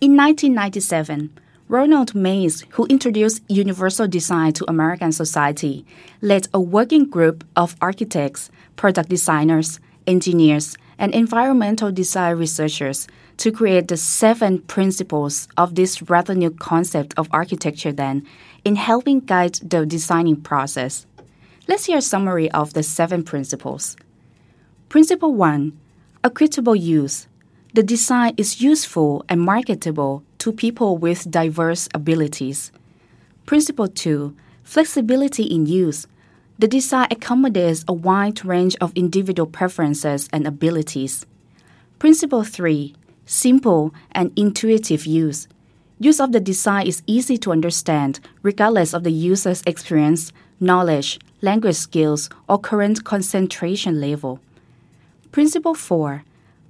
In 0.00 0.16
1997, 0.16 1.30
Ronald 1.68 2.14
Mace, 2.14 2.62
who 2.70 2.84
introduced 2.86 3.42
universal 3.48 4.06
design 4.06 4.52
to 4.52 4.68
American 4.68 5.12
society, 5.12 5.86
led 6.20 6.46
a 6.52 6.60
working 6.60 7.08
group 7.08 7.42
of 7.56 7.74
architects, 7.80 8.50
product 8.76 9.08
designers, 9.08 9.80
engineers, 10.06 10.76
and 10.98 11.14
environmental 11.14 11.90
design 11.90 12.36
researchers 12.36 13.08
to 13.38 13.50
create 13.50 13.88
the 13.88 13.96
seven 13.96 14.58
principles 14.60 15.48
of 15.56 15.74
this 15.74 16.02
rather 16.02 16.34
new 16.34 16.50
concept 16.50 17.14
of 17.16 17.28
architecture 17.32 17.92
then 17.92 18.26
in 18.64 18.76
helping 18.76 19.20
guide 19.20 19.54
the 19.62 19.86
designing 19.86 20.36
process. 20.36 21.06
Let's 21.66 21.86
hear 21.86 21.98
a 21.98 22.02
summary 22.02 22.50
of 22.50 22.74
the 22.74 22.82
seven 22.82 23.22
principles. 23.22 23.96
Principle 24.90 25.32
1 25.32 25.72
Equitable 26.22 26.76
use. 26.76 27.26
The 27.72 27.82
design 27.82 28.34
is 28.36 28.60
useful 28.60 29.24
and 29.30 29.40
marketable 29.40 30.22
to 30.44 30.52
people 30.52 30.98
with 30.98 31.30
diverse 31.30 31.88
abilities. 31.94 32.70
Principle 33.46 33.88
2 33.88 34.36
Flexibility 34.62 35.44
in 35.44 35.64
use. 35.64 36.06
The 36.58 36.68
design 36.68 37.06
accommodates 37.10 37.82
a 37.88 37.94
wide 37.94 38.44
range 38.44 38.76
of 38.78 38.92
individual 38.94 39.46
preferences 39.46 40.28
and 40.34 40.46
abilities. 40.46 41.24
Principle 41.98 42.44
3 42.44 42.94
Simple 43.24 43.94
and 44.12 44.38
intuitive 44.38 45.06
use. 45.06 45.48
Use 45.98 46.20
of 46.20 46.32
the 46.32 46.40
design 46.40 46.88
is 46.88 47.02
easy 47.06 47.38
to 47.38 47.50
understand 47.50 48.20
regardless 48.42 48.92
of 48.92 49.02
the 49.02 49.12
user's 49.12 49.62
experience, 49.66 50.30
knowledge, 50.60 51.18
language 51.40 51.76
skills, 51.76 52.28
or 52.50 52.58
current 52.58 53.02
concentration 53.02 53.98
level. 53.98 54.40
Principle 55.32 55.74
4 55.74 56.22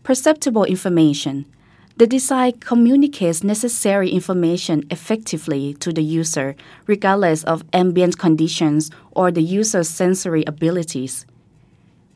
Perceptible 0.04 0.62
information. 0.62 1.46
The 1.96 2.08
design 2.08 2.54
communicates 2.58 3.44
necessary 3.44 4.10
information 4.10 4.82
effectively 4.90 5.74
to 5.74 5.92
the 5.92 6.02
user, 6.02 6.56
regardless 6.88 7.44
of 7.44 7.62
ambient 7.72 8.18
conditions 8.18 8.90
or 9.12 9.30
the 9.30 9.42
user's 9.42 9.88
sensory 9.88 10.42
abilities. 10.44 11.24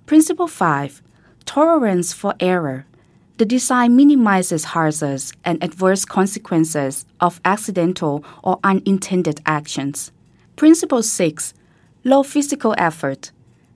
Principle 0.05 0.49
5 0.49 1.01
Tolerance 1.45 2.13
for 2.13 2.35
error. 2.41 2.87
The 3.37 3.45
design 3.45 3.95
minimizes 3.95 4.65
hazards 4.65 5.33
and 5.45 5.63
adverse 5.63 6.05
consequences 6.05 7.07
of 7.21 7.41
accidental 7.45 8.25
or 8.43 8.59
unintended 8.65 9.41
actions. 9.47 10.11
Principle 10.57 11.05
6 11.05 11.55
Low 12.03 12.25
physical 12.25 12.75
effort. 12.79 13.31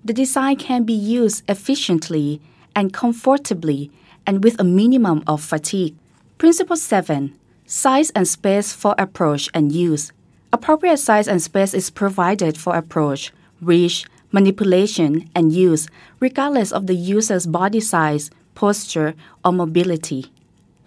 The 0.04 0.12
design 0.12 0.56
can 0.56 0.82
be 0.82 0.94
used 0.94 1.44
efficiently 1.48 2.40
and 2.74 2.92
comfortably 2.92 3.92
and 4.26 4.44
with 4.44 4.60
a 4.60 4.64
minimum 4.64 5.22
of 5.26 5.42
fatigue. 5.42 5.94
Principle 6.38 6.76
7 6.76 7.36
Size 7.66 8.10
and 8.10 8.28
space 8.28 8.72
for 8.72 8.94
approach 8.98 9.48
and 9.54 9.72
use. 9.72 10.12
Appropriate 10.52 10.98
size 10.98 11.28
and 11.28 11.40
space 11.40 11.72
is 11.72 11.88
provided 11.88 12.58
for 12.58 12.76
approach, 12.76 13.32
reach, 13.60 14.04
manipulation, 14.32 15.30
and 15.34 15.52
use, 15.52 15.88
regardless 16.20 16.72
of 16.72 16.86
the 16.86 16.94
user's 16.94 17.46
body 17.46 17.80
size, 17.80 18.30
posture, 18.54 19.14
or 19.44 19.52
mobility. 19.52 20.26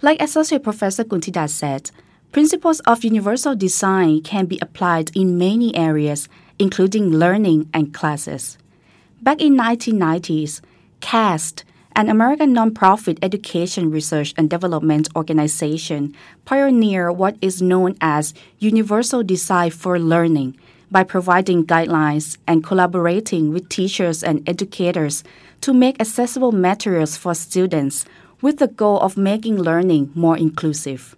Like 0.01 0.21
Associate 0.21 0.61
Professor 0.61 1.03
Kulthida 1.03 1.49
said, 1.49 1.89
principles 2.31 2.79
of 2.81 3.03
universal 3.03 3.55
design 3.55 4.21
can 4.21 4.45
be 4.45 4.59
applied 4.61 5.15
in 5.15 5.37
many 5.37 5.75
areas, 5.75 6.27
including 6.59 7.09
learning 7.09 7.69
and 7.73 7.93
classes. 7.93 8.57
Back 9.21 9.41
in 9.41 9.55
1990s, 9.55 10.61
CAST, 10.99 11.63
an 11.95 12.09
American 12.09 12.53
nonprofit 12.53 13.17
education 13.21 13.89
research 13.89 14.33
and 14.37 14.49
development 14.49 15.07
organization, 15.15 16.13
pioneered 16.43 17.15
what 17.15 17.37
is 17.41 17.61
known 17.61 17.95
as 18.01 18.33
universal 18.59 19.23
design 19.23 19.71
for 19.71 19.97
learning 19.97 20.57
by 20.91 21.03
providing 21.03 21.65
guidelines 21.65 22.37
and 22.47 22.63
collaborating 22.63 23.53
with 23.53 23.69
teachers 23.69 24.23
and 24.23 24.47
educators 24.47 25.23
to 25.61 25.73
make 25.73 25.99
accessible 26.01 26.51
materials 26.51 27.15
for 27.15 27.33
students 27.33 28.05
with 28.41 28.57
the 28.57 28.67
goal 28.67 28.99
of 28.99 29.15
making 29.15 29.57
learning 29.57 30.11
more 30.13 30.37
inclusive. 30.37 31.15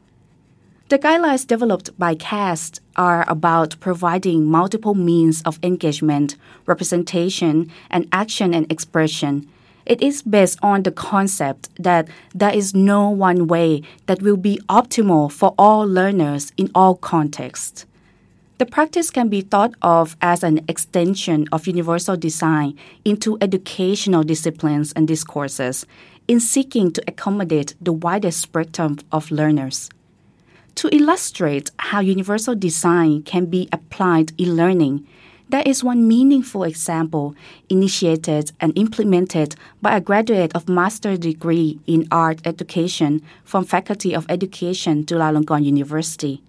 The 0.89 1.00
guidelines 1.00 1.46
developed 1.46 1.98
by 2.00 2.15
CAST 2.15 2.81
are 2.96 3.25
about 3.27 3.75
providing 3.79 4.46
multiple 4.46 4.93
means 4.93 5.41
of 5.41 5.60
engagement, 5.62 6.38
representation, 6.65 7.72
and 7.89 8.07
action 8.13 8.53
and 8.53 8.72
expression. 8.72 9.50
It 9.88 10.01
is 10.01 10.22
based 10.22 10.60
on 10.62 10.84
the 10.84 10.91
concept 10.91 11.70
that 11.79 12.10
there 12.36 12.53
is 12.53 12.75
no 12.75 13.10
one 13.10 13.48
way 13.48 13.84
that 14.06 14.22
will 14.22 14.36
be 14.36 14.60
optimal 14.67 15.32
for 15.32 15.56
all 15.58 15.88
learners 15.88 16.51
in 16.58 16.70
all 16.75 16.96
contexts. 16.96 17.86
The 18.58 18.65
practice 18.65 19.10
can 19.10 19.29
be 19.29 19.39
thought 19.39 19.75
of 19.82 20.17
as 20.22 20.44
an 20.44 20.60
extension 20.67 21.48
of 21.53 21.67
universal 21.67 22.17
design 22.17 22.77
into 23.06 23.38
educational 23.39 24.24
disciplines 24.24 24.91
and 24.91 25.08
discourses 25.08 25.86
in 26.27 26.41
seeking 26.41 26.91
to 26.91 27.03
accommodate 27.08 27.74
the 27.79 27.94
widest 27.94 28.41
spectrum 28.41 28.98
of 29.13 29.32
learners. 29.32 29.89
To 30.75 30.94
illustrate 30.94 31.72
how 31.79 32.01
universal 32.01 32.56
design 32.56 33.24
can 33.24 33.46
be 33.46 33.70
applied 33.72 34.34
in 34.38 34.58
learning, 34.58 35.08
there 35.49 35.63
is 35.65 35.83
one 35.83 36.07
meaningful 36.07 36.63
example 36.63 37.33
initiated 37.69 38.51
and 38.59 38.77
implemented 38.77 39.55
by 39.81 39.95
a 39.95 40.01
graduate 40.01 40.53
of 40.53 40.67
master's 40.67 41.19
degree 41.19 41.79
in 41.87 42.07
art 42.11 42.41
education 42.45 43.21
from 43.45 43.63
Faculty 43.63 44.13
of 44.13 44.25
Education, 44.27 45.05
Chulalongkorn 45.05 45.63
University. 45.63 46.41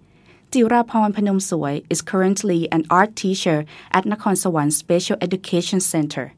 Jiraporn 0.51 1.13
Panomsuay 1.13 1.85
is 1.89 2.01
currently 2.01 2.69
an 2.71 2.83
art 2.89 3.15
teacher 3.15 3.65
at 3.91 4.03
Nakhon 4.03 4.35
Sawan 4.35 4.71
Special 4.71 5.15
Education 5.21 5.79
Center. 5.79 6.33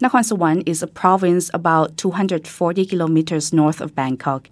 Nakhon 0.00 0.24
Sawan 0.24 0.62
is 0.66 0.82
a 0.82 0.86
province 0.86 1.50
about 1.54 1.96
240 1.96 2.84
kilometers 2.84 3.52
north 3.52 3.80
of 3.80 3.94
Bangkok. 3.94 4.50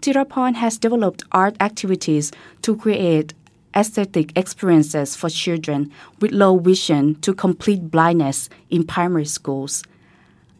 Jiraporn 0.00 0.54
has 0.54 0.78
developed 0.78 1.24
art 1.32 1.56
activities 1.60 2.32
to 2.62 2.76
create 2.76 3.34
aesthetic 3.76 4.36
experiences 4.36 5.14
for 5.14 5.28
children 5.28 5.92
with 6.20 6.32
low 6.32 6.58
vision 6.58 7.14
to 7.20 7.34
complete 7.34 7.90
blindness 7.90 8.48
in 8.70 8.84
primary 8.84 9.26
schools. 9.26 9.84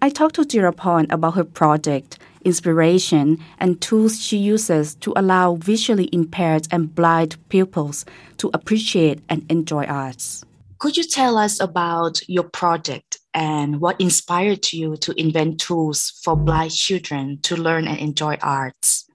I 0.02 0.10
talked 0.10 0.34
to 0.36 0.42
Jiraporn 0.42 1.10
about 1.10 1.34
her 1.34 1.44
project 1.44 2.18
inspiration, 2.46 3.38
and 3.58 3.80
tools 3.80 4.22
she 4.22 4.36
uses 4.36 4.94
to 4.94 5.12
allow 5.16 5.56
visually 5.56 6.08
impaired 6.12 6.68
and 6.70 6.94
blind 6.94 7.36
pupils 7.48 8.06
to 8.38 8.48
appreciate 8.54 9.20
and 9.28 9.44
enjoy 9.50 9.84
arts. 9.84 10.44
Could 10.78 10.96
you 10.96 11.04
tell 11.04 11.36
us 11.36 11.60
about 11.60 12.20
your 12.28 12.44
project 12.44 13.18
and 13.34 13.80
what 13.80 14.00
inspired 14.00 14.72
you 14.72 14.96
to 14.98 15.20
invent 15.20 15.58
tools 15.58 16.20
for 16.22 16.36
blind 16.36 16.70
children 16.70 17.38
to 17.42 17.56
learn 17.56 17.88
and 17.88 17.98
enjoy 17.98 18.36
arts? 18.40 19.08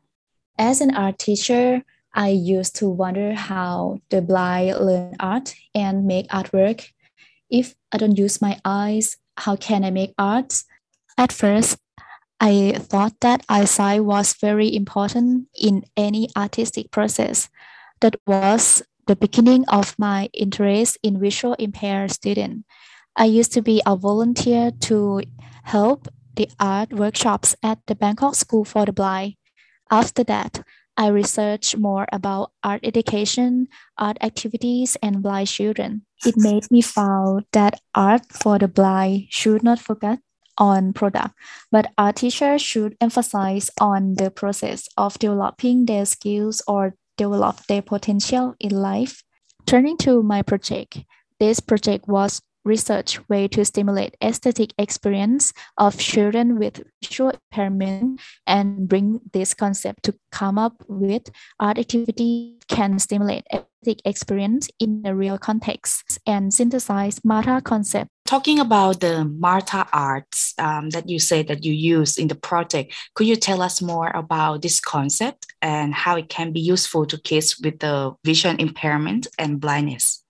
As 0.60 0.82
an 0.82 0.94
art 0.94 1.18
teacher, 1.18 1.84
I 2.14 2.30
used 2.30 2.76
to 2.78 2.90
wonder 2.90 3.34
how 3.34 4.00
the 4.10 4.22
blind 4.22 4.78
learn 4.80 5.16
art 5.20 5.56
and 5.74 6.06
make 6.06 6.28
artwork. 6.28 6.90
If 7.50 7.76
I 7.92 7.98
don't 7.98 8.18
use 8.18 8.42
my 8.42 8.60
eyes, 8.66 9.18
how 9.38 9.56
can 9.56 9.84
I 9.84 9.92
make 9.92 10.14
art? 10.18 10.64
At 11.18 11.32
first, 11.32 11.78
I 12.40 12.76
thought 12.78 13.14
that 13.22 13.46
eyesight 13.48 14.04
was 14.04 14.34
very 14.34 14.74
important 14.76 15.48
in 15.60 15.86
any 15.96 16.30
artistic 16.36 16.92
process. 16.92 17.50
That 18.02 18.16
was 18.26 18.84
the 19.08 19.16
beginning 19.16 19.66
of 19.68 19.98
my 19.98 20.30
interest 20.34 20.98
in 21.04 21.20
visual 21.20 21.54
impaired 21.56 22.12
students. 22.12 22.66
I 23.16 23.26
used 23.26 23.52
to 23.54 23.62
be 23.62 23.82
a 23.86 23.96
volunteer 23.96 24.72
to 24.90 25.22
help 25.64 26.08
the 26.36 26.50
art 26.60 26.94
workshops 26.94 27.56
at 27.62 27.80
the 27.88 27.96
Bangkok 27.96 28.36
School 28.36 28.66
for 28.66 28.86
the 28.86 28.94
Blind. 28.94 29.36
After 29.92 30.24
that, 30.24 30.64
I 31.02 31.08
researched 31.08 31.80
more 31.80 32.06
about 32.14 32.52
art 32.64 32.82
education, 32.84 33.70
art 33.98 34.18
activities, 34.22 34.98
and 35.02 35.24
blind 35.24 35.48
children. 35.48 36.06
It 36.24 36.36
made 36.38 36.70
me 36.70 36.84
found 36.84 37.46
that 37.54 37.82
art 37.96 38.22
for 38.32 38.60
the 38.60 38.68
blind 38.68 39.26
should 39.32 39.64
not 39.64 39.80
forget 39.80 40.20
on 40.60 40.94
product, 40.94 41.34
but 41.72 41.92
our 41.98 42.14
teachers 42.14 42.62
should 42.62 42.98
emphasize 43.02 43.72
on 43.82 44.14
the 44.14 44.30
process 44.30 44.88
of 44.96 45.18
developing 45.18 45.88
their 45.88 46.06
skills 46.06 46.62
or 46.68 46.94
develop 47.18 47.66
their 47.66 47.82
potential 47.82 48.54
in 48.60 48.70
life. 48.70 49.24
Turning 49.66 49.98
to 50.06 50.22
my 50.22 50.44
project, 50.44 51.00
this 51.40 51.60
project 51.60 52.08
was 52.08 52.44
research 52.64 53.20
way 53.30 53.48
to 53.48 53.66
stimulate 53.66 54.16
aesthetic 54.24 54.74
experience 54.78 55.54
of 55.78 55.98
children 55.98 56.60
with 56.60 56.84
visual 57.04 57.32
impairment 57.32 58.22
and 58.46 58.88
bring 58.88 59.20
this 59.34 59.54
concept 59.54 60.04
to 60.04 60.16
come 60.32 60.58
up 60.58 60.84
with 60.88 61.30
art 61.60 61.78
activity 61.78 62.58
can 62.68 63.00
stimulate 63.00 63.46
aesthetic 63.52 64.02
experience 64.06 64.70
in 64.80 65.02
a 65.06 65.16
real 65.16 65.38
context 65.38 66.20
and 66.28 66.54
synthesize 66.54 67.20
MATA 67.24 67.62
concept. 67.64 68.10
Talking 68.26 68.60
about 68.60 69.02
the 69.02 69.26
MATA 69.26 69.88
arts 69.92 70.54
um, 70.58 70.92
that 70.92 71.10
you 71.10 71.20
say 71.20 71.44
that 71.44 71.66
you 71.66 71.74
use 71.74 72.18
in 72.18 72.28
the 72.28 72.36
project, 72.36 72.94
could 73.16 73.28
you 73.28 73.36
tell 73.36 73.62
us 73.62 73.82
more 73.82 74.12
about 74.14 74.62
this 74.62 74.80
concept 74.80 75.48
and 75.62 75.94
how 75.94 76.16
it 76.16 76.30
can 76.30 76.52
be 76.52 76.62
useful 76.62 77.06
to 77.08 77.18
kids 77.20 77.60
with 77.60 77.80
the 77.80 78.14
vision 78.24 78.60
impairment 78.60 79.28
and 79.38 79.60
blindness? 79.60 80.24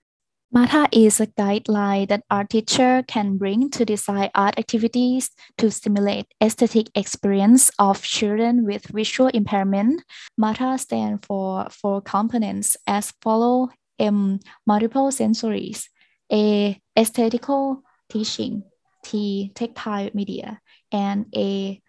MATA 0.53 0.89
is 0.91 1.21
a 1.21 1.27
guideline 1.27 2.09
that 2.09 2.25
art 2.29 2.49
teacher 2.49 3.05
can 3.07 3.37
bring 3.37 3.69
to 3.69 3.85
design 3.85 4.29
art 4.35 4.59
activities 4.59 5.31
to 5.57 5.71
stimulate 5.71 6.27
aesthetic 6.43 6.87
experience 6.93 7.71
of 7.79 8.03
children 8.03 8.65
with 8.65 8.85
visual 8.87 9.29
impairment. 9.29 10.03
MATA 10.37 10.77
stands 10.77 11.25
for 11.25 11.67
four 11.71 12.01
components 12.01 12.75
as 12.85 13.13
follow. 13.21 13.69
M 13.97 14.39
multiple 14.65 15.07
sensories, 15.07 15.87
A 16.33 16.81
aesthetical 16.97 17.83
teaching, 18.09 18.63
T 19.05 19.51
tactile 19.55 20.09
media, 20.13 20.59
and 20.91 21.27
A 21.33 21.79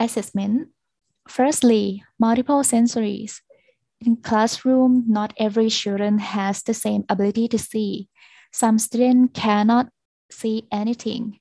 assessment. 0.00 0.70
Firstly, 1.28 2.02
multiple 2.18 2.62
sensories 2.62 3.42
in 4.06 4.16
classroom, 4.16 5.04
not 5.06 5.32
every 5.38 5.70
student 5.70 6.20
has 6.20 6.62
the 6.62 6.74
same 6.74 7.04
ability 7.08 7.48
to 7.48 7.58
see. 7.58 8.08
Some 8.52 8.78
students 8.78 9.38
cannot 9.38 9.88
see 10.30 10.66
anything. 10.70 11.40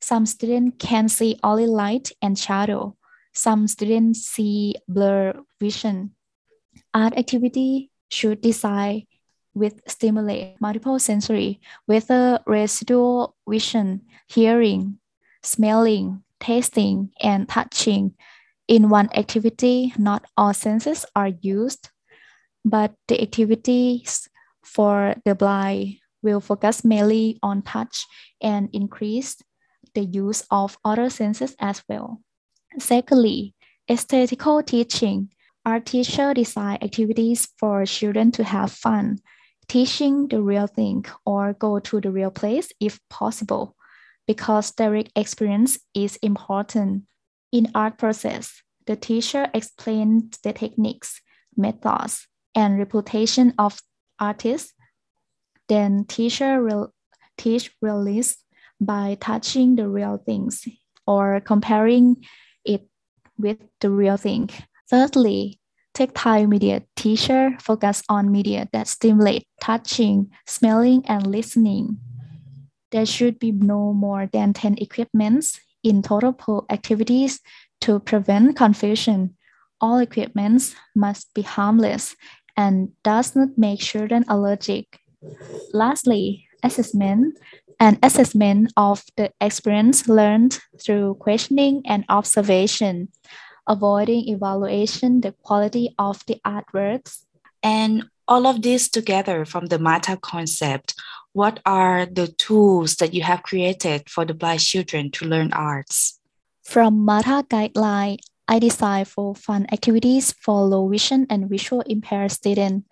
Some 0.00 0.26
students 0.26 0.76
can 0.78 1.08
see 1.08 1.38
only 1.42 1.66
light 1.66 2.12
and 2.20 2.38
shadow. 2.38 2.96
Some 3.34 3.66
students 3.66 4.22
see 4.22 4.74
blur 4.88 5.34
vision. 5.60 6.14
Art 6.92 7.16
activity 7.16 7.90
should 8.10 8.40
design 8.40 9.06
with 9.54 9.80
stimulate 9.86 10.60
multiple 10.60 10.98
sensory, 10.98 11.60
whether 11.86 12.40
residual 12.46 13.36
vision, 13.48 14.02
hearing, 14.28 14.98
smelling, 15.42 16.22
tasting, 16.40 17.10
and 17.20 17.48
touching. 17.48 18.14
In 18.68 18.88
one 18.88 19.10
activity, 19.14 19.92
not 19.98 20.24
all 20.36 20.54
senses 20.54 21.04
are 21.14 21.32
used, 21.40 21.90
but 22.64 22.94
the 23.08 23.20
activities 23.20 24.28
for 24.62 25.14
the 25.24 25.34
blind 25.34 25.96
will 26.22 26.40
focus 26.40 26.84
mainly 26.84 27.38
on 27.42 27.62
touch 27.62 28.06
and 28.40 28.68
increase 28.72 29.36
the 29.94 30.04
use 30.04 30.44
of 30.50 30.78
other 30.84 31.10
senses 31.10 31.54
as 31.58 31.82
well. 31.88 32.20
Secondly, 32.78 33.54
aesthetical 33.90 34.62
teaching. 34.62 35.30
Our 35.64 35.78
teacher 35.78 36.34
design 36.34 36.78
activities 36.82 37.48
for 37.58 37.86
children 37.86 38.32
to 38.32 38.42
have 38.42 38.72
fun, 38.72 39.18
teaching 39.68 40.26
the 40.26 40.42
real 40.42 40.66
thing 40.66 41.04
or 41.24 41.52
go 41.52 41.78
to 41.78 42.00
the 42.00 42.10
real 42.10 42.32
place 42.32 42.72
if 42.80 42.98
possible, 43.08 43.76
because 44.26 44.72
direct 44.72 45.12
experience 45.14 45.78
is 45.94 46.16
important. 46.16 47.04
In 47.52 47.70
art 47.74 47.98
process, 47.98 48.62
the 48.86 48.96
teacher 48.96 49.48
explained 49.54 50.38
the 50.42 50.52
techniques, 50.52 51.20
methods, 51.56 52.26
and 52.54 52.78
reputation 52.78 53.54
of 53.58 53.80
artists. 54.18 54.72
Then 55.68 56.04
teacher 56.04 56.62
will 56.62 56.92
teach 57.38 57.74
release 57.80 58.36
by 58.80 59.16
touching 59.20 59.76
the 59.76 59.88
real 59.88 60.18
things 60.18 60.66
or 61.06 61.40
comparing 61.40 62.24
it 62.64 62.88
with 63.38 63.58
the 63.80 63.90
real 63.90 64.16
thing. 64.16 64.50
Thirdly, 64.90 65.60
tactile 65.94 66.46
media 66.46 66.82
teacher 66.96 67.56
focus 67.60 68.02
on 68.08 68.32
media 68.32 68.68
that 68.72 68.88
stimulate 68.88 69.46
touching, 69.60 70.30
smelling, 70.46 71.04
and 71.06 71.26
listening. 71.26 71.98
There 72.90 73.06
should 73.06 73.38
be 73.38 73.52
no 73.52 73.92
more 73.92 74.28
than 74.30 74.52
10 74.52 74.76
equipments 74.78 75.60
in 75.82 76.02
total 76.02 76.32
per 76.32 76.60
activities 76.70 77.40
to 77.82 77.98
prevent 78.00 78.56
confusion. 78.56 79.36
All 79.80 79.98
equipments 79.98 80.74
must 80.94 81.32
be 81.34 81.42
harmless 81.42 82.14
and 82.56 82.92
does 83.02 83.34
not 83.34 83.56
make 83.56 83.80
children 83.80 84.24
allergic. 84.28 84.98
Lastly, 85.72 86.46
assessment 86.62 87.38
an 87.82 87.98
assessment 88.00 88.72
of 88.76 89.02
the 89.16 89.32
experience 89.40 90.06
learned 90.06 90.60
through 90.80 91.16
questioning 91.18 91.82
and 91.84 92.04
observation, 92.08 93.08
avoiding 93.66 94.28
evaluation 94.28 95.20
the 95.20 95.32
quality 95.42 95.92
of 95.98 96.24
the 96.28 96.40
artworks. 96.46 97.24
And 97.60 98.04
all 98.28 98.46
of 98.46 98.62
this 98.62 98.88
together 98.88 99.44
from 99.44 99.66
the 99.66 99.80
MATA 99.80 100.18
concept, 100.22 100.94
what 101.32 101.58
are 101.66 102.06
the 102.06 102.28
tools 102.28 102.96
that 102.96 103.14
you 103.14 103.22
have 103.22 103.42
created 103.42 104.08
for 104.08 104.24
the 104.24 104.34
blind 104.34 104.60
children 104.60 105.10
to 105.12 105.24
learn 105.26 105.52
arts? 105.52 106.20
From 106.62 107.04
MATA 107.04 107.46
guideline, 107.50 108.18
I 108.48 108.58
designed 108.58 109.08
for 109.08 109.34
fun 109.34 109.66
activities 109.72 110.32
for 110.32 110.62
low 110.64 110.88
vision 110.88 111.26
and 111.30 111.48
visual 111.48 111.82
impaired 111.82 112.32
students. 112.32 112.88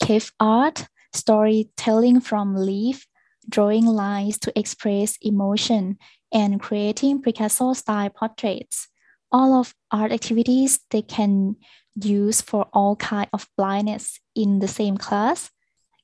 Cave 0.00 0.32
art, 0.40 0.88
storytelling 1.12 2.20
from 2.20 2.56
leaf, 2.56 3.06
drawing 3.48 3.86
lines 3.86 4.38
to 4.40 4.58
express 4.58 5.16
emotion, 5.22 5.98
and 6.32 6.60
creating 6.60 7.22
Picasso 7.22 7.72
style 7.72 8.10
portraits. 8.10 8.88
All 9.30 9.54
of 9.54 9.74
art 9.90 10.12
activities 10.12 10.80
they 10.90 11.02
can 11.02 11.56
use 11.94 12.40
for 12.40 12.68
all 12.72 12.96
kind 12.96 13.28
of 13.32 13.48
blindness 13.56 14.18
in 14.34 14.58
the 14.58 14.68
same 14.68 14.96
class. 14.96 15.50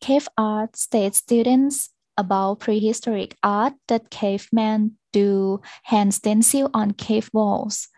Cave 0.00 0.28
art 0.36 0.76
states 0.76 1.18
students 1.18 1.90
about 2.16 2.60
prehistoric 2.60 3.36
art 3.42 3.74
that 3.88 4.10
cavemen 4.10 4.96
do 5.12 5.60
hand 5.84 6.14
stencil 6.14 6.70
on 6.74 6.92
cave 6.92 7.30
walls. 7.32 7.88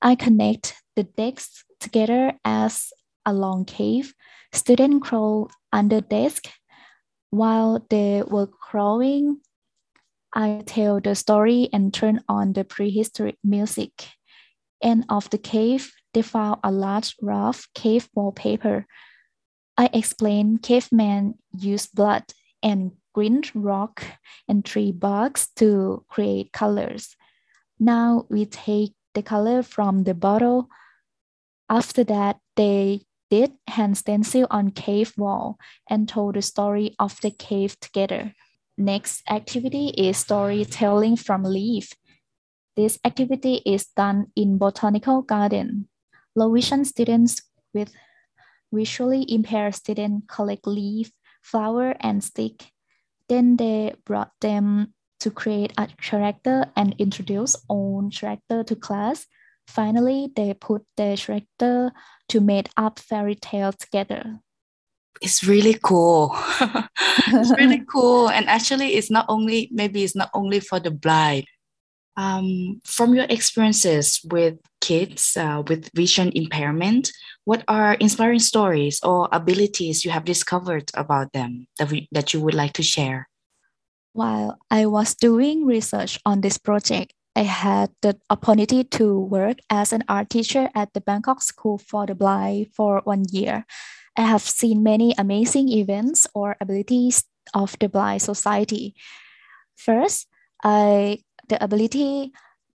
I 0.00 0.14
connect 0.14 0.74
the 0.96 1.04
decks 1.04 1.64
together 1.80 2.34
as 2.44 2.92
a 3.26 3.32
long 3.32 3.64
cave. 3.64 4.14
Students 4.52 5.06
crawl 5.06 5.50
under 5.72 6.00
desk 6.00 6.48
while 7.30 7.84
they 7.90 8.22
were 8.26 8.46
crawling, 8.46 9.40
I 10.34 10.62
tell 10.66 11.00
the 11.00 11.14
story 11.14 11.68
and 11.72 11.92
turn 11.92 12.20
on 12.28 12.52
the 12.52 12.64
prehistoric 12.64 13.36
music. 13.44 14.08
End 14.82 15.04
of 15.08 15.28
the 15.30 15.38
cave, 15.38 15.92
they 16.14 16.22
found 16.22 16.60
a 16.62 16.70
large 16.70 17.16
rough 17.20 17.66
cave 17.74 18.08
wallpaper. 18.14 18.86
I 19.76 19.90
explain 19.92 20.58
cavemen 20.58 21.34
used 21.58 21.94
blood 21.94 22.24
and 22.62 22.92
green 23.14 23.42
rock 23.54 24.04
and 24.48 24.64
tree 24.64 24.92
barks 24.92 25.48
to 25.56 26.04
create 26.08 26.52
colors. 26.52 27.16
Now 27.78 28.26
we 28.28 28.46
take 28.46 28.94
the 29.18 29.22
color 29.26 29.66
from 29.66 30.04
the 30.04 30.14
bottle. 30.14 30.70
After 31.68 32.04
that, 32.04 32.38
they 32.54 33.02
did 33.30 33.58
hand 33.66 33.98
stencil 33.98 34.46
on 34.48 34.70
cave 34.70 35.12
wall 35.18 35.58
and 35.90 36.08
told 36.08 36.36
the 36.36 36.42
story 36.42 36.94
of 37.02 37.18
the 37.20 37.34
cave 37.34 37.74
together. 37.80 38.32
Next 38.78 39.26
activity 39.28 39.90
is 39.98 40.22
storytelling 40.22 41.16
from 41.16 41.42
leaf. 41.42 41.90
This 42.76 42.98
activity 43.02 43.60
is 43.66 43.90
done 43.90 44.30
in 44.36 44.56
botanical 44.56 45.22
garden. 45.22 45.88
Low 46.36 46.54
vision 46.54 46.84
students 46.84 47.42
with 47.74 47.90
visually 48.72 49.26
impaired 49.26 49.74
students 49.74 50.30
collect 50.30 50.64
leaf, 50.64 51.10
flower, 51.42 51.96
and 51.98 52.22
stick. 52.22 52.70
Then 53.28 53.56
they 53.56 53.98
brought 54.06 54.30
them 54.40 54.94
to 55.20 55.30
create 55.30 55.72
a 55.76 55.88
character 56.00 56.66
and 56.76 56.94
introduce 56.98 57.56
own 57.68 58.10
character 58.10 58.62
to 58.64 58.76
class 58.76 59.26
Finally, 59.68 60.32
they 60.34 60.54
put 60.54 60.82
their 60.96 61.14
character 61.14 61.92
to 62.30 62.40
make 62.40 62.70
up 62.78 62.98
fairy 62.98 63.34
tale 63.34 63.70
together. 63.70 64.40
It's 65.20 65.44
really 65.44 65.78
cool. 65.82 66.34
it's 67.28 67.52
really 67.58 67.84
cool. 67.92 68.30
And 68.30 68.48
actually, 68.48 68.94
it's 68.94 69.10
not 69.10 69.26
only, 69.28 69.68
maybe 69.70 70.02
it's 70.02 70.16
not 70.16 70.30
only 70.32 70.60
for 70.60 70.80
the 70.80 70.90
blind. 70.90 71.44
Um, 72.16 72.80
from 72.84 73.14
your 73.14 73.26
experiences 73.28 74.20
with 74.24 74.58
kids 74.80 75.36
uh, 75.36 75.62
with 75.68 75.90
vision 75.94 76.32
impairment, 76.34 77.12
what 77.44 77.62
are 77.68 77.94
inspiring 77.94 78.40
stories 78.40 79.00
or 79.04 79.28
abilities 79.30 80.04
you 80.04 80.10
have 80.10 80.24
discovered 80.24 80.90
about 80.94 81.32
them 81.32 81.68
that, 81.78 81.90
we, 81.90 82.08
that 82.10 82.32
you 82.32 82.40
would 82.40 82.54
like 82.54 82.72
to 82.72 82.82
share? 82.82 83.28
While 84.18 84.58
I 84.68 84.86
was 84.86 85.14
doing 85.14 85.64
research 85.64 86.18
on 86.26 86.40
this 86.40 86.58
project, 86.58 87.14
I 87.36 87.46
had 87.46 87.94
the 88.02 88.18
opportunity 88.28 88.82
to 88.98 89.16
work 89.16 89.58
as 89.70 89.92
an 89.92 90.02
art 90.08 90.28
teacher 90.28 90.70
at 90.74 90.92
the 90.92 91.00
Bangkok 91.00 91.40
School 91.40 91.78
for 91.78 92.04
the 92.04 92.16
Blind 92.16 92.74
for 92.74 93.00
one 93.04 93.26
year. 93.30 93.64
I 94.16 94.22
have 94.22 94.42
seen 94.42 94.82
many 94.82 95.14
amazing 95.16 95.68
events 95.68 96.26
or 96.34 96.56
abilities 96.60 97.22
of 97.54 97.78
the 97.78 97.88
blind 97.88 98.22
society. 98.22 98.96
First, 99.76 100.26
I 100.64 101.22
the 101.46 101.62
ability 101.62 102.32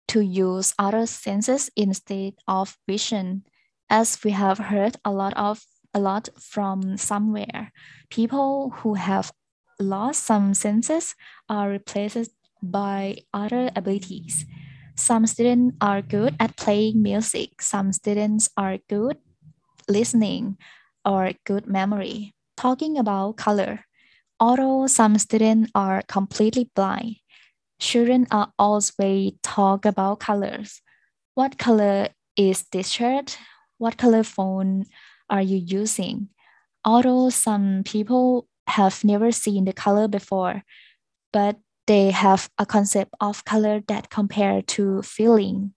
to 0.10 0.21
use 0.21 0.75
other 0.77 1.08
senses 1.08 1.71
instead 1.75 2.38
of 2.47 2.77
vision, 2.88 3.49
as 3.89 4.23
we 4.23 4.30
have 4.30 4.69
heard 4.69 4.97
a 5.04 5.10
lot 5.10 5.34
of 5.34 5.65
a 5.91 5.99
lot 5.99 6.30
from 6.38 6.97
somewhere. 6.97 7.73
People 8.12 8.77
who 8.77 8.93
have 8.93 9.34
lost 9.82 10.24
some 10.24 10.54
senses 10.54 11.15
are 11.50 11.70
replaced 11.70 12.32
by 12.62 13.17
other 13.34 13.72
abilities. 13.76 14.46
Some 14.96 15.26
students 15.26 15.76
are 15.82 16.02
good 16.02 16.36
at 16.39 16.58
playing 16.58 17.02
music. 17.02 17.62
Some 17.62 17.91
students 17.91 18.50
are 18.56 18.78
good 18.88 19.17
listening 19.88 20.58
or 21.04 21.34
good 21.46 21.65
memory. 21.65 22.34
Talking 22.56 22.98
about 22.98 23.38
color, 23.38 23.86
although 24.39 24.86
some 24.88 25.17
students 25.17 25.72
are 25.74 26.04
completely 26.08 26.70
blind, 26.76 27.17
children 27.80 28.28
are 28.30 28.54
always 28.60 29.34
talk 29.41 29.86
about 29.86 30.20
colors. 30.20 30.82
What 31.34 31.58
color 31.58 32.10
is 32.38 32.65
this 32.72 32.89
shirt? 32.89 33.38
What 33.80 33.98
color 33.98 34.24
phone 34.24 34.86
are 35.30 35.41
you 35.41 35.58
using? 35.58 36.30
Although 36.86 37.30
some 37.30 37.82
people 37.84 38.48
have 38.67 39.04
never 39.04 39.32
seen 39.32 39.65
the 39.65 39.74
color 39.74 40.08
before, 40.08 40.63
but 41.34 41.58
they 41.88 42.12
have 42.12 42.50
a 42.58 42.65
concept 42.65 43.13
of 43.19 43.45
color 43.45 43.82
that 43.88 44.10
compare 44.10 44.62
to 44.62 45.02
feeling. 45.02 45.74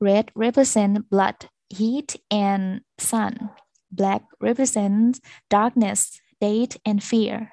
Red 0.00 0.30
represents 0.34 1.00
blood, 1.10 1.48
heat, 1.68 2.16
and 2.30 2.80
sun. 2.98 3.50
Black 3.90 4.22
represents 4.40 5.20
darkness, 5.50 6.20
date, 6.40 6.76
and 6.84 7.02
fear. 7.02 7.52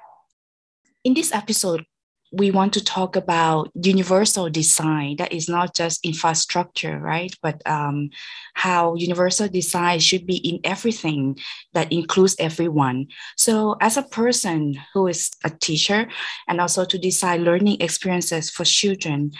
In 1.04 1.14
this 1.14 1.32
episode, 1.32 1.84
we 2.32 2.50
want 2.50 2.72
to 2.74 2.84
talk 2.84 3.16
about 3.16 3.70
universal 3.74 4.50
design. 4.50 5.16
That 5.16 5.32
is 5.32 5.48
not 5.48 5.74
just 5.74 6.04
infrastructure 6.04 6.98
right? 6.98 7.34
But 7.42 7.62
um, 7.66 8.10
how 8.54 8.94
universal 8.96 9.48
design 9.48 10.00
should 10.00 10.26
be 10.26 10.36
in 10.36 10.60
everything 10.64 11.38
that 11.72 11.92
includes 11.92 12.36
everyone. 12.38 13.08
So 13.36 13.76
as 13.80 13.96
a 13.96 14.02
person 14.02 14.78
who 14.92 15.06
is 15.06 15.30
a 15.44 15.50
teacher 15.50 16.08
and 16.48 16.60
also 16.60 16.84
to 16.84 16.98
design 16.98 17.44
learning 17.44 17.80
experiences 17.80 18.50
for 18.50 18.64
children 18.64 19.32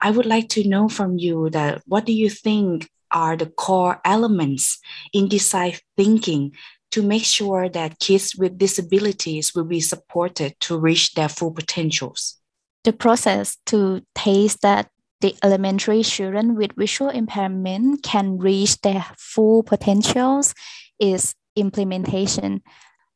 i 0.00 0.10
would 0.10 0.26
like 0.26 0.48
to 0.48 0.68
know 0.68 0.88
from 0.88 1.18
you 1.18 1.50
that 1.50 1.82
what 1.86 2.04
do 2.04 2.12
you 2.12 2.28
think 2.28 2.88
are 3.10 3.36
the 3.36 3.46
core 3.46 4.00
elements 4.04 4.78
in 5.12 5.28
design 5.28 5.72
thinking 5.96 6.52
to 6.94 7.02
make 7.02 7.24
sure 7.24 7.68
that 7.68 7.98
kids 7.98 8.36
with 8.36 8.56
disabilities 8.56 9.52
will 9.52 9.64
be 9.64 9.80
supported 9.80 10.54
to 10.60 10.78
reach 10.78 11.14
their 11.14 11.28
full 11.28 11.50
potentials. 11.50 12.38
The 12.84 12.92
process 12.92 13.56
to 13.66 14.00
taste 14.14 14.62
that 14.62 14.90
the 15.20 15.34
elementary 15.42 16.04
children 16.04 16.54
with 16.54 16.70
visual 16.76 17.10
impairment 17.10 18.04
can 18.04 18.38
reach 18.38 18.80
their 18.82 19.04
full 19.18 19.64
potentials 19.64 20.54
is 21.00 21.34
implementation. 21.56 22.62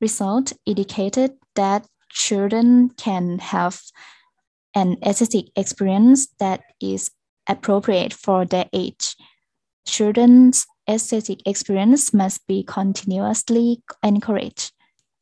Result 0.00 0.54
indicated 0.66 1.34
that 1.54 1.86
children 2.10 2.90
can 2.96 3.38
have 3.38 3.80
an 4.74 4.96
aesthetic 5.06 5.52
experience 5.54 6.26
that 6.40 6.62
is 6.80 7.12
appropriate 7.46 8.12
for 8.12 8.44
their 8.44 8.66
age. 8.72 9.14
Children's 9.86 10.66
aesthetic 10.88 11.46
experience 11.46 12.14
must 12.14 12.46
be 12.46 12.62
continuously 12.62 13.82
encouraged. 14.02 14.72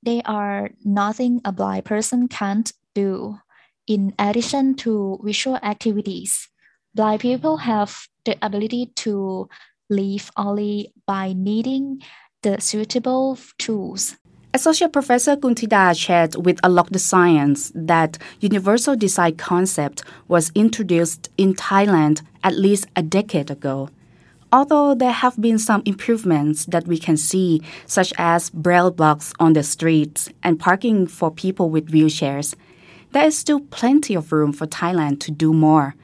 They 0.02 0.22
are 0.22 0.70
nothing 0.84 1.40
a 1.44 1.52
blind 1.52 1.84
person 1.84 2.28
can't 2.28 2.72
do. 2.94 3.38
In 3.86 4.14
addition 4.18 4.74
to 4.76 5.20
visual 5.22 5.56
activities, 5.62 6.48
blind 6.94 7.20
people 7.20 7.58
have 7.58 8.08
the 8.24 8.36
ability 8.42 8.92
to 8.96 9.48
live 9.90 10.30
only 10.36 10.92
by 11.06 11.32
needing 11.36 12.02
the 12.42 12.60
suitable 12.60 13.38
tools. 13.58 14.16
Associate 14.54 14.92
Professor 14.92 15.36
Kulthida 15.36 15.94
shared 15.94 16.34
with 16.46 16.58
Unlock 16.62 16.90
the 16.90 16.98
Science 16.98 17.70
that 17.74 18.16
universal 18.40 18.96
design 18.96 19.36
concept 19.36 20.02
was 20.28 20.50
introduced 20.54 21.28
in 21.36 21.54
Thailand 21.54 22.22
at 22.42 22.56
least 22.56 22.86
a 22.96 23.02
decade 23.02 23.50
ago. 23.50 23.90
Although 24.52 24.94
there 24.94 25.12
have 25.12 25.40
been 25.40 25.58
some 25.58 25.82
improvements 25.84 26.66
that 26.66 26.86
we 26.86 26.98
can 26.98 27.16
see, 27.16 27.62
such 27.86 28.12
as 28.16 28.50
braille 28.50 28.90
blocks 28.90 29.32
on 29.40 29.54
the 29.54 29.62
streets 29.62 30.28
and 30.42 30.60
parking 30.60 31.06
for 31.06 31.30
people 31.30 31.68
with 31.68 31.90
wheelchairs, 31.90 32.54
there 33.12 33.26
is 33.26 33.36
still 33.36 33.60
plenty 33.60 34.14
of 34.14 34.32
room 34.32 34.52
for 34.52 34.66
Thailand 34.66 35.20
to 35.20 35.30
do 35.30 35.52
more, 35.52 35.94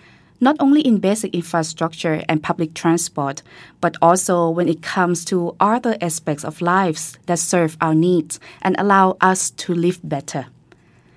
not 0.40 0.56
only 0.58 0.80
in 0.80 0.98
basic 0.98 1.32
infrastructure 1.34 2.24
and 2.28 2.42
public 2.42 2.74
transport, 2.74 3.42
but 3.80 3.96
also 4.02 4.50
when 4.50 4.68
it 4.68 4.82
comes 4.82 5.24
to 5.26 5.54
other 5.60 5.96
aspects 6.00 6.44
of 6.44 6.60
lives 6.60 7.16
that 7.26 7.38
serve 7.38 7.76
our 7.80 7.94
needs 7.94 8.40
and 8.62 8.74
allow 8.78 9.16
us 9.20 9.50
to 9.50 9.72
live 9.72 10.00
better. 10.02 10.46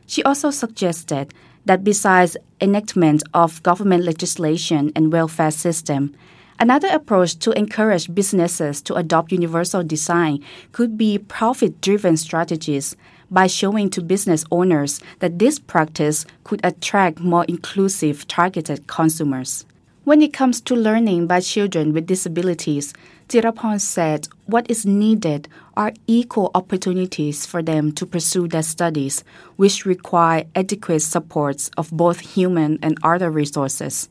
She 0.06 0.22
also 0.24 0.52
suggested 0.52 1.34
that 1.66 1.84
besides 1.84 2.38
enactment 2.62 3.24
of 3.34 3.64
government 3.64 4.04
legislation 4.04 4.92
and 4.96 5.12
welfare 5.12 5.50
system, 5.50 6.16
Another 6.58 6.88
approach 6.88 7.38
to 7.40 7.52
encourage 7.52 8.14
businesses 8.16 8.82
to 8.84 8.96
adopt 8.96 9.34
universal 9.34 9.84
design 9.84 10.44
could 10.72 10.98
be 10.98 11.18
profit 11.18 11.82
driven 11.82 12.16
strategies 12.16 12.96
by 13.30 13.48
showing 13.48 13.90
to 13.90 14.02
business 14.02 14.46
owners 14.52 15.02
that 15.20 15.38
this 15.38 15.60
practice 15.60 16.26
could 16.46 16.62
attract 16.64 17.20
more 17.20 17.44
inclusive 17.46 18.26
targeted 18.28 18.88
consumers. 18.88 19.66
When 20.06 20.22
it 20.22 20.34
comes 20.34 20.62
to 20.62 20.76
learning 20.76 21.28
by 21.28 21.42
children 21.42 21.92
with 21.92 22.06
disabilities, 22.06 22.94
Jiraporn 23.28 23.82
said 23.82 24.28
what 24.46 24.70
is 24.70 24.86
needed 24.86 25.50
are 25.76 25.94
equal 26.08 26.52
opportunities 26.54 27.46
for 27.46 27.64
them 27.64 27.92
to 27.94 28.06
pursue 28.06 28.48
their 28.48 28.62
studies, 28.64 29.24
which 29.56 29.86
require 29.86 30.46
adequate 30.56 31.02
supports 31.02 31.70
of 31.76 31.90
both 31.92 32.20
human 32.20 32.80
and 32.82 32.98
other 33.04 33.32
resources. 33.32 34.08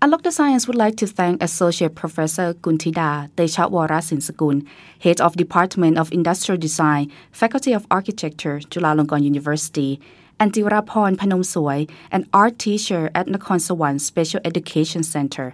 Unlock 0.00 0.22
the 0.22 0.30
Science 0.30 0.68
would 0.68 0.76
like 0.76 0.94
to 0.94 1.08
thank 1.08 1.42
Associate 1.42 1.92
Professor 1.92 2.54
Kuntida 2.54 3.28
Techawara 3.36 3.98
Sinsakul, 3.98 4.64
Head 5.00 5.20
of 5.20 5.34
Department 5.34 5.98
of 5.98 6.12
Industrial 6.12 6.56
Design, 6.56 7.10
Faculty 7.32 7.72
of 7.72 7.84
Architecture, 7.90 8.60
Chulalongkorn 8.60 9.24
University, 9.24 10.00
and 10.38 10.52
Jiraporn 10.52 11.16
Panomsuay, 11.16 11.90
an 12.12 12.28
art 12.32 12.60
teacher 12.60 13.10
at 13.12 13.26
Nakhon 13.26 13.58
Sawan 13.58 14.00
Special 14.00 14.40
Education 14.44 15.02
Center. 15.02 15.52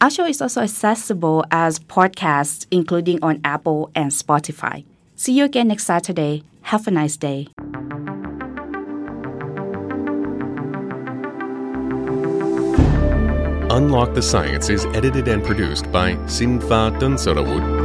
Our 0.00 0.10
show 0.10 0.26
is 0.26 0.42
also 0.42 0.62
accessible 0.62 1.44
as 1.50 1.78
podcasts, 1.78 2.66
including 2.70 3.22
on 3.22 3.40
Apple 3.44 3.90
and 3.94 4.10
Spotify. 4.10 4.84
See 5.14 5.32
you 5.32 5.44
again 5.44 5.68
next 5.68 5.84
Saturday. 5.84 6.42
Have 6.62 6.86
a 6.86 6.90
nice 6.90 7.16
day. 7.16 7.48
Unlock 13.70 14.14
the 14.14 14.22
Science 14.22 14.70
is 14.70 14.86
edited 14.86 15.28
and 15.28 15.44
produced 15.44 15.92
by 15.92 16.14
Sinfa 16.26 16.98
Dunsarawut 16.98 17.75